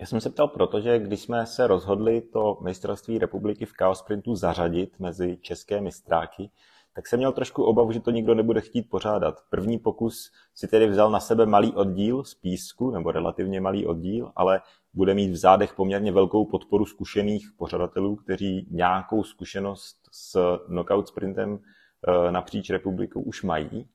Já 0.00 0.06
jsem 0.06 0.20
se 0.20 0.30
ptal 0.30 0.48
proto, 0.48 0.80
že 0.80 0.98
když 0.98 1.20
jsme 1.20 1.46
se 1.46 1.66
rozhodli 1.66 2.20
to 2.20 2.58
mistrovství 2.62 3.18
republiky 3.18 3.66
v 3.66 3.72
Chaos 3.72 3.98
Sprintu 3.98 4.34
zařadit 4.34 5.00
mezi 5.00 5.38
české 5.40 5.80
mistráky, 5.80 6.50
tak 6.94 7.06
jsem 7.06 7.18
měl 7.18 7.32
trošku 7.32 7.64
obavu, 7.64 7.92
že 7.92 8.00
to 8.00 8.10
nikdo 8.10 8.34
nebude 8.34 8.60
chtít 8.60 8.82
pořádat. 8.82 9.34
První 9.50 9.78
pokus 9.78 10.32
si 10.54 10.68
tedy 10.68 10.86
vzal 10.86 11.10
na 11.10 11.20
sebe 11.20 11.46
malý 11.46 11.72
oddíl 11.72 12.24
z 12.24 12.34
písku, 12.34 12.90
nebo 12.90 13.12
relativně 13.12 13.60
malý 13.60 13.86
oddíl, 13.86 14.32
ale 14.36 14.60
bude 14.94 15.14
mít 15.14 15.30
v 15.30 15.36
zádech 15.36 15.74
poměrně 15.74 16.12
velkou 16.12 16.44
podporu 16.44 16.86
zkušených 16.86 17.48
pořadatelů, 17.58 18.16
kteří 18.16 18.68
nějakou 18.70 19.24
zkušenost 19.24 19.96
s 20.12 20.58
knockout 20.66 21.08
sprintem 21.08 21.58
eh, 21.58 22.32
napříč 22.32 22.70
republikou 22.70 23.20
už 23.20 23.42
mají. 23.42 23.88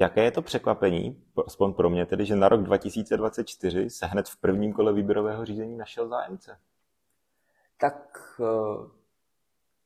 Jaké 0.00 0.24
je 0.24 0.30
to 0.30 0.42
překvapení, 0.42 1.24
aspoň 1.46 1.74
pro 1.74 1.90
mě 1.90 2.06
tedy, 2.06 2.26
že 2.26 2.36
na 2.36 2.48
rok 2.48 2.62
2024 2.62 3.90
se 3.90 4.06
hned 4.06 4.28
v 4.28 4.36
prvním 4.36 4.72
kole 4.72 4.92
výběrového 4.92 5.44
řízení 5.44 5.76
našel 5.76 6.08
zájemce? 6.08 6.58
Tak 7.80 8.08
eh, 8.40 8.88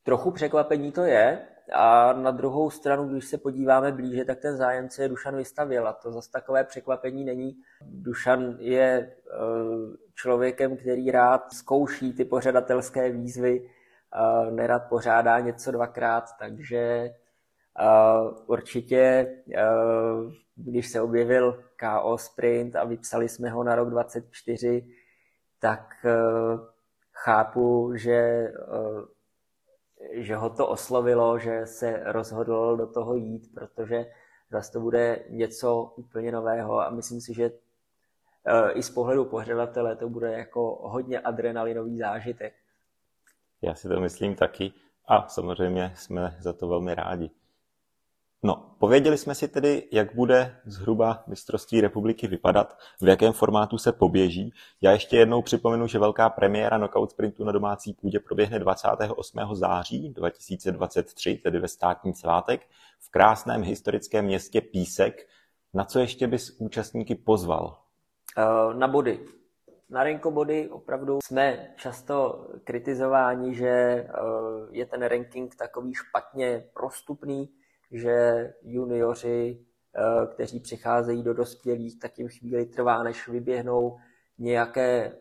trochu 0.02 0.30
překvapení 0.30 0.92
to 0.92 1.02
je, 1.02 1.48
a 1.72 2.12
na 2.12 2.30
druhou 2.30 2.70
stranu, 2.70 3.08
když 3.08 3.24
se 3.24 3.38
podíváme 3.38 3.92
blíže, 3.92 4.24
tak 4.24 4.38
ten 4.38 4.56
zájemce 4.56 5.02
je 5.02 5.08
Dušan 5.08 5.36
vystavil 5.36 5.88
a 5.88 5.92
to 5.92 6.12
zase 6.12 6.30
takové 6.30 6.64
překvapení 6.64 7.24
není. 7.24 7.56
Dušan 7.82 8.56
je 8.58 8.82
e, 8.82 9.12
člověkem, 10.14 10.76
který 10.76 11.10
rád 11.10 11.52
zkouší 11.52 12.12
ty 12.12 12.24
pořadatelské 12.24 13.10
výzvy, 13.10 13.70
nerad 14.50 14.88
pořádá 14.88 15.40
něco 15.40 15.70
dvakrát, 15.70 16.24
takže 16.38 17.10
e, 17.78 17.84
určitě, 18.46 18.96
e, 18.96 19.36
když 20.56 20.88
se 20.88 21.00
objevil 21.00 21.64
KO 21.80 22.18
Sprint 22.18 22.76
a 22.76 22.84
vypsali 22.84 23.28
jsme 23.28 23.50
ho 23.50 23.64
na 23.64 23.74
rok 23.74 23.90
24, 23.90 24.86
tak 25.60 26.06
chápu, 27.12 27.92
že 27.96 28.48
že 30.12 30.36
ho 30.36 30.50
to 30.50 30.68
oslovilo, 30.68 31.38
že 31.38 31.66
se 31.66 32.02
rozhodl 32.04 32.76
do 32.76 32.86
toho 32.86 33.14
jít, 33.14 33.54
protože 33.54 34.06
zase 34.50 34.72
to 34.72 34.80
bude 34.80 35.24
něco 35.28 35.92
úplně 35.96 36.32
nového 36.32 36.80
a 36.80 36.90
myslím 36.90 37.20
si, 37.20 37.34
že 37.34 37.50
i 38.72 38.82
z 38.82 38.90
pohledu 38.90 39.24
pořadatele 39.24 39.96
to 39.96 40.08
bude 40.08 40.32
jako 40.32 40.78
hodně 40.82 41.20
adrenalinový 41.20 41.98
zážitek. 41.98 42.54
Já 43.62 43.74
si 43.74 43.88
to 43.88 44.00
myslím 44.00 44.34
taky 44.34 44.72
a 45.08 45.28
samozřejmě 45.28 45.92
jsme 45.94 46.36
za 46.40 46.52
to 46.52 46.68
velmi 46.68 46.94
rádi. 46.94 47.30
No, 48.42 48.74
pověděli 48.78 49.18
jsme 49.18 49.34
si 49.34 49.48
tedy, 49.48 49.88
jak 49.92 50.14
bude 50.14 50.56
zhruba 50.64 51.24
mistrovství 51.26 51.80
republiky 51.80 52.26
vypadat, 52.26 52.78
v 53.00 53.08
jakém 53.08 53.32
formátu 53.32 53.78
se 53.78 53.92
poběží. 53.92 54.52
Já 54.80 54.92
ještě 54.92 55.16
jednou 55.16 55.42
připomenu, 55.42 55.86
že 55.86 55.98
velká 55.98 56.30
premiéra 56.30 56.78
Knockout 56.78 57.10
Sprintu 57.10 57.44
na 57.44 57.52
domácí 57.52 57.92
půdě 57.92 58.20
proběhne 58.20 58.58
28. 58.58 59.40
září 59.52 60.08
2023, 60.08 61.36
tedy 61.36 61.58
ve 61.58 61.68
státní 61.68 62.14
svátek, 62.14 62.66
v 63.00 63.10
krásném 63.10 63.62
historickém 63.62 64.24
městě 64.24 64.60
Písek. 64.60 65.28
Na 65.74 65.84
co 65.84 65.98
ještě 65.98 66.26
bys 66.26 66.56
účastníky 66.58 67.14
pozval? 67.14 67.78
Eh, 68.38 68.74
na 68.74 68.88
body. 68.88 69.20
Na 69.90 70.04
body 70.30 70.68
opravdu 70.68 71.18
jsme 71.24 71.70
často 71.76 72.46
kritizováni, 72.64 73.54
že 73.54 73.68
eh, 73.68 74.08
je 74.70 74.86
ten 74.86 75.02
ranking 75.02 75.56
takový 75.56 75.94
špatně 75.94 76.64
prostupný, 76.74 77.48
že 77.90 78.48
junioři, 78.62 79.58
eh, 79.96 80.26
kteří 80.26 80.60
přicházejí 80.60 81.22
do 81.22 81.34
dospělých, 81.34 81.98
tak 81.98 82.18
jim 82.18 82.28
chvíli 82.28 82.66
trvá, 82.66 83.02
než 83.02 83.28
vyběhnou 83.28 83.98
nějaké 84.38 85.04
eh, 85.06 85.16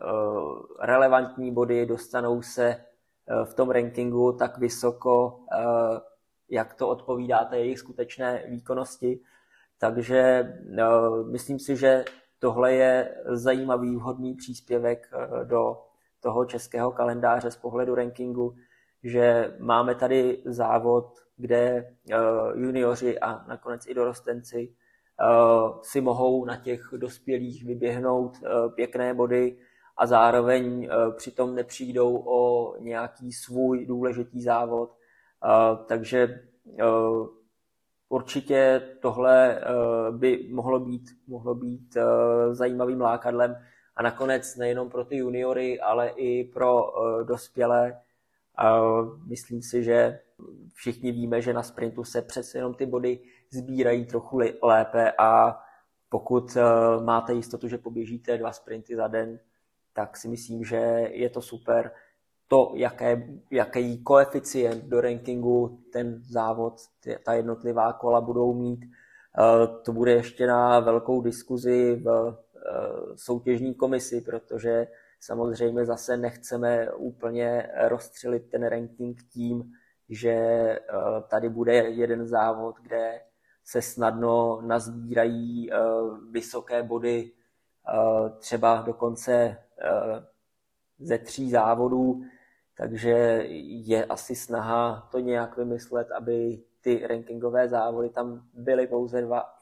relevantní 0.81 1.51
body, 1.51 1.85
dostanou 1.85 2.41
se 2.41 2.65
eh, 2.67 3.45
v 3.45 3.53
tom 3.53 3.69
rankingu 3.69 4.31
tak 4.31 4.57
vysoko, 4.57 5.39
jak 6.49 6.73
to 6.73 6.87
odpovídá 6.87 7.45
té 7.45 7.57
jejich 7.57 7.79
skutečné 7.79 8.43
výkonnosti. 8.47 9.19
Takže 9.79 10.53
myslím 11.31 11.59
si, 11.59 11.75
že 11.75 12.05
tohle 12.39 12.73
je 12.73 13.15
zajímavý, 13.25 13.95
vhodný 13.95 14.35
příspěvek 14.35 15.09
do 15.43 15.81
toho 16.19 16.45
českého 16.45 16.91
kalendáře 16.91 17.51
z 17.51 17.55
pohledu 17.55 17.95
rankingu, 17.95 18.55
že 19.03 19.55
máme 19.59 19.95
tady 19.95 20.41
závod 20.45 21.26
kde 21.37 21.59
eh, 22.11 22.17
junioři 22.55 23.19
a 23.19 23.45
nakonec 23.47 23.87
i 23.87 23.93
dorostenci 23.93 24.73
eh, 25.21 25.25
si 25.81 26.01
mohou 26.01 26.45
na 26.45 26.57
těch 26.57 26.89
dospělých 26.97 27.65
vyběhnout 27.65 28.37
eh, 28.37 28.69
pěkné 28.75 29.13
body 29.13 29.57
a 29.97 30.05
zároveň 30.05 30.89
přitom 31.15 31.55
nepřijdou 31.55 32.23
o 32.27 32.73
nějaký 32.79 33.33
svůj 33.33 33.85
důležitý 33.85 34.41
závod. 34.41 34.97
Takže 35.85 36.43
určitě 38.09 38.81
tohle 39.01 39.61
by 40.11 40.49
mohlo 40.51 40.79
být, 40.79 41.03
mohlo 41.27 41.55
být 41.55 41.97
zajímavým 42.51 43.01
lákadlem 43.01 43.55
a 43.95 44.03
nakonec 44.03 44.55
nejenom 44.55 44.89
pro 44.89 45.05
ty 45.05 45.17
juniory, 45.17 45.79
ale 45.79 46.09
i 46.09 46.43
pro 46.43 46.93
dospělé. 47.23 48.01
Myslím 49.27 49.61
si, 49.61 49.83
že 49.83 50.19
všichni 50.73 51.11
víme, 51.11 51.41
že 51.41 51.53
na 51.53 51.63
sprintu 51.63 52.03
se 52.03 52.21
přece 52.21 52.57
jenom 52.57 52.73
ty 52.73 52.85
body 52.85 53.19
sbírají 53.51 54.05
trochu 54.05 54.39
lépe 54.61 55.11
a 55.11 55.59
pokud 56.09 56.57
eh, 56.57 56.63
máte 57.03 57.33
jistotu, 57.33 57.67
že 57.67 57.77
poběžíte 57.77 58.37
dva 58.37 58.51
sprinty 58.51 58.95
za 58.95 59.07
den, 59.07 59.39
tak 59.93 60.17
si 60.17 60.27
myslím, 60.27 60.63
že 60.63 60.75
je 61.11 61.29
to 61.29 61.41
super. 61.41 61.91
To, 62.47 62.71
jaké, 62.75 63.27
jaký 63.51 64.03
koeficient 64.03 64.83
do 64.83 65.01
rankingu 65.01 65.79
ten 65.93 66.23
závod, 66.29 66.73
ta 67.25 67.33
jednotlivá 67.33 67.93
kola 67.93 68.21
budou 68.21 68.53
mít, 68.53 68.79
eh, 68.85 69.67
to 69.85 69.93
bude 69.93 70.11
ještě 70.11 70.47
na 70.47 70.79
velkou 70.79 71.21
diskuzi 71.21 71.95
v 71.95 72.07
eh, 72.27 72.61
soutěžní 73.15 73.75
komisi, 73.75 74.21
protože 74.21 74.87
samozřejmě 75.19 75.85
zase 75.85 76.17
nechceme 76.17 76.91
úplně 76.91 77.69
rozstřelit 77.87 78.49
ten 78.49 78.67
ranking 78.67 79.23
tím, 79.29 79.73
že 80.09 80.31
eh, 80.31 80.79
tady 81.29 81.49
bude 81.49 81.73
jeden 81.73 82.27
závod, 82.27 82.75
kde 82.81 83.21
se 83.63 83.81
snadno 83.81 84.61
nazbírají 84.61 85.73
eh, 85.73 85.77
vysoké 86.31 86.83
body, 86.83 87.31
eh, 87.31 88.29
třeba 88.39 88.81
dokonce 88.81 89.57
ze 90.99 91.17
tří 91.17 91.51
závodů, 91.51 92.21
takže 92.77 93.09
je 93.59 94.05
asi 94.05 94.35
snaha 94.35 95.07
to 95.11 95.19
nějak 95.19 95.57
vymyslet, 95.57 96.11
aby 96.11 96.63
ty 96.81 97.07
rankingové 97.07 97.69
závody 97.69 98.09
tam 98.09 98.47
byly 98.53 98.87
pouze 98.87 99.21
dva. 99.21 99.53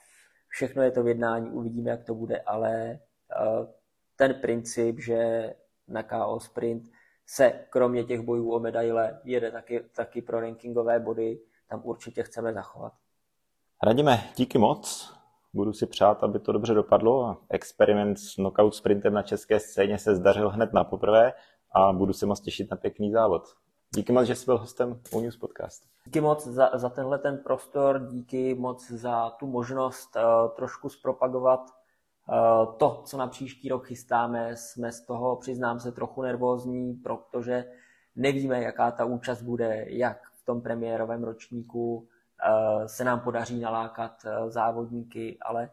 Všechno 0.47 0.83
je 0.83 0.91
to 0.91 1.03
v 1.03 1.07
jednání, 1.07 1.49
uvidíme, 1.49 1.91
jak 1.91 2.03
to 2.03 2.15
bude, 2.15 2.39
ale 2.39 2.99
ten 4.15 4.33
princip, 4.33 4.99
že 4.99 5.53
na 5.87 6.03
KO 6.03 6.39
Sprint 6.39 6.83
se 7.25 7.65
kromě 7.69 8.03
těch 8.03 8.21
bojů 8.21 8.51
o 8.51 8.59
medaile 8.59 9.19
jede 9.23 9.51
taky, 9.51 9.85
taky 9.95 10.21
pro 10.21 10.39
rankingové 10.39 10.99
body, 10.99 11.39
tam 11.69 11.81
určitě 11.83 12.23
chceme 12.23 12.53
zachovat. 12.53 12.93
Radíme, 13.83 14.23
díky 14.35 14.57
moc. 14.57 15.13
Budu 15.53 15.73
si 15.73 15.85
přát, 15.85 16.23
aby 16.23 16.39
to 16.39 16.51
dobře 16.51 16.73
dopadlo 16.73 17.25
a 17.25 17.37
experiment 17.49 18.19
s 18.19 18.35
knockout 18.35 18.75
sprintem 18.75 19.13
na 19.13 19.21
české 19.21 19.59
scéně 19.59 19.97
se 19.97 20.15
zdařil 20.15 20.49
hned 20.49 20.73
na 20.73 20.83
poprvé 20.83 21.33
a 21.71 21.93
budu 21.93 22.13
se 22.13 22.25
moc 22.25 22.41
těšit 22.41 22.71
na 22.71 22.77
pěkný 22.77 23.11
závod. 23.11 23.43
Díky 23.95 24.11
moc, 24.11 24.27
že 24.27 24.35
jsi 24.35 24.45
byl 24.45 24.57
hostem 24.57 25.01
u 25.11 25.21
News 25.21 25.37
Podcast. 25.37 25.83
Díky 26.05 26.21
moc 26.21 26.47
za, 26.47 26.69
za 26.73 26.89
tenhle 26.89 27.19
ten 27.19 27.37
prostor, 27.37 28.07
díky 28.11 28.55
moc 28.55 28.91
za 28.91 29.29
tu 29.29 29.47
možnost 29.47 30.15
uh, 30.15 30.55
trošku 30.55 30.89
zpropagovat 30.89 31.61
to, 32.77 33.03
co 33.05 33.17
na 33.17 33.27
příští 33.27 33.69
rok 33.69 33.87
chystáme, 33.87 34.57
jsme 34.57 34.91
z 34.91 35.05
toho, 35.05 35.35
přiznám 35.35 35.79
se, 35.79 35.91
trochu 35.91 36.21
nervózní, 36.21 36.93
protože 36.93 37.65
nevíme, 38.15 38.63
jaká 38.63 38.91
ta 38.91 39.05
účast 39.05 39.41
bude, 39.41 39.85
jak 39.87 40.31
v 40.41 40.45
tom 40.45 40.61
premiérovém 40.61 41.23
ročníku, 41.23 42.07
se 42.85 43.03
nám 43.03 43.19
podaří 43.19 43.59
nalákat 43.59 44.25
závodníky, 44.47 45.37
ale 45.41 45.69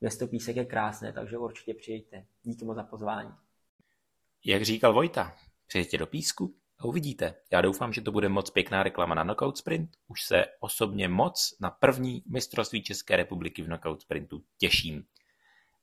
město 0.00 0.26
Písek 0.26 0.56
je 0.56 0.64
krásné, 0.64 1.12
takže 1.12 1.38
určitě 1.38 1.74
přijďte. 1.74 2.24
Díky 2.42 2.64
moc 2.64 2.76
za 2.76 2.82
pozvání. 2.82 3.30
Jak 4.44 4.62
říkal 4.62 4.92
Vojta, 4.92 5.34
přijďte 5.66 5.98
do 5.98 6.06
Písku 6.06 6.54
a 6.78 6.84
uvidíte. 6.84 7.34
Já 7.52 7.60
doufám, 7.60 7.92
že 7.92 8.00
to 8.00 8.12
bude 8.12 8.28
moc 8.28 8.50
pěkná 8.50 8.82
reklama 8.82 9.14
na 9.14 9.24
Knockout 9.24 9.58
Sprint. 9.58 9.90
Už 10.08 10.24
se 10.24 10.44
osobně 10.60 11.08
moc 11.08 11.56
na 11.60 11.70
první 11.70 12.22
mistrovství 12.26 12.82
České 12.82 13.16
republiky 13.16 13.62
v 13.62 13.66
Knockout 13.66 14.00
Sprintu 14.00 14.42
těším. 14.58 15.04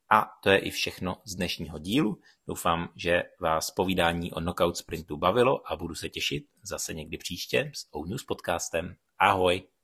A 0.09 0.31
to 0.43 0.49
je 0.49 0.57
i 0.57 0.71
všechno 0.71 1.21
z 1.25 1.35
dnešního 1.35 1.79
dílu. 1.79 2.19
Doufám, 2.47 2.89
že 2.95 3.23
vás 3.39 3.71
povídání 3.71 4.31
o 4.31 4.39
Knockout 4.39 4.77
Sprintu 4.77 5.17
bavilo 5.17 5.71
a 5.71 5.75
budu 5.75 5.95
se 5.95 6.09
těšit 6.09 6.45
zase 6.61 6.93
někdy 6.93 7.17
příště 7.17 7.71
s 7.73 7.87
O 7.91 8.05
News 8.05 8.23
podcastem. 8.23 8.95
Ahoj! 9.19 9.74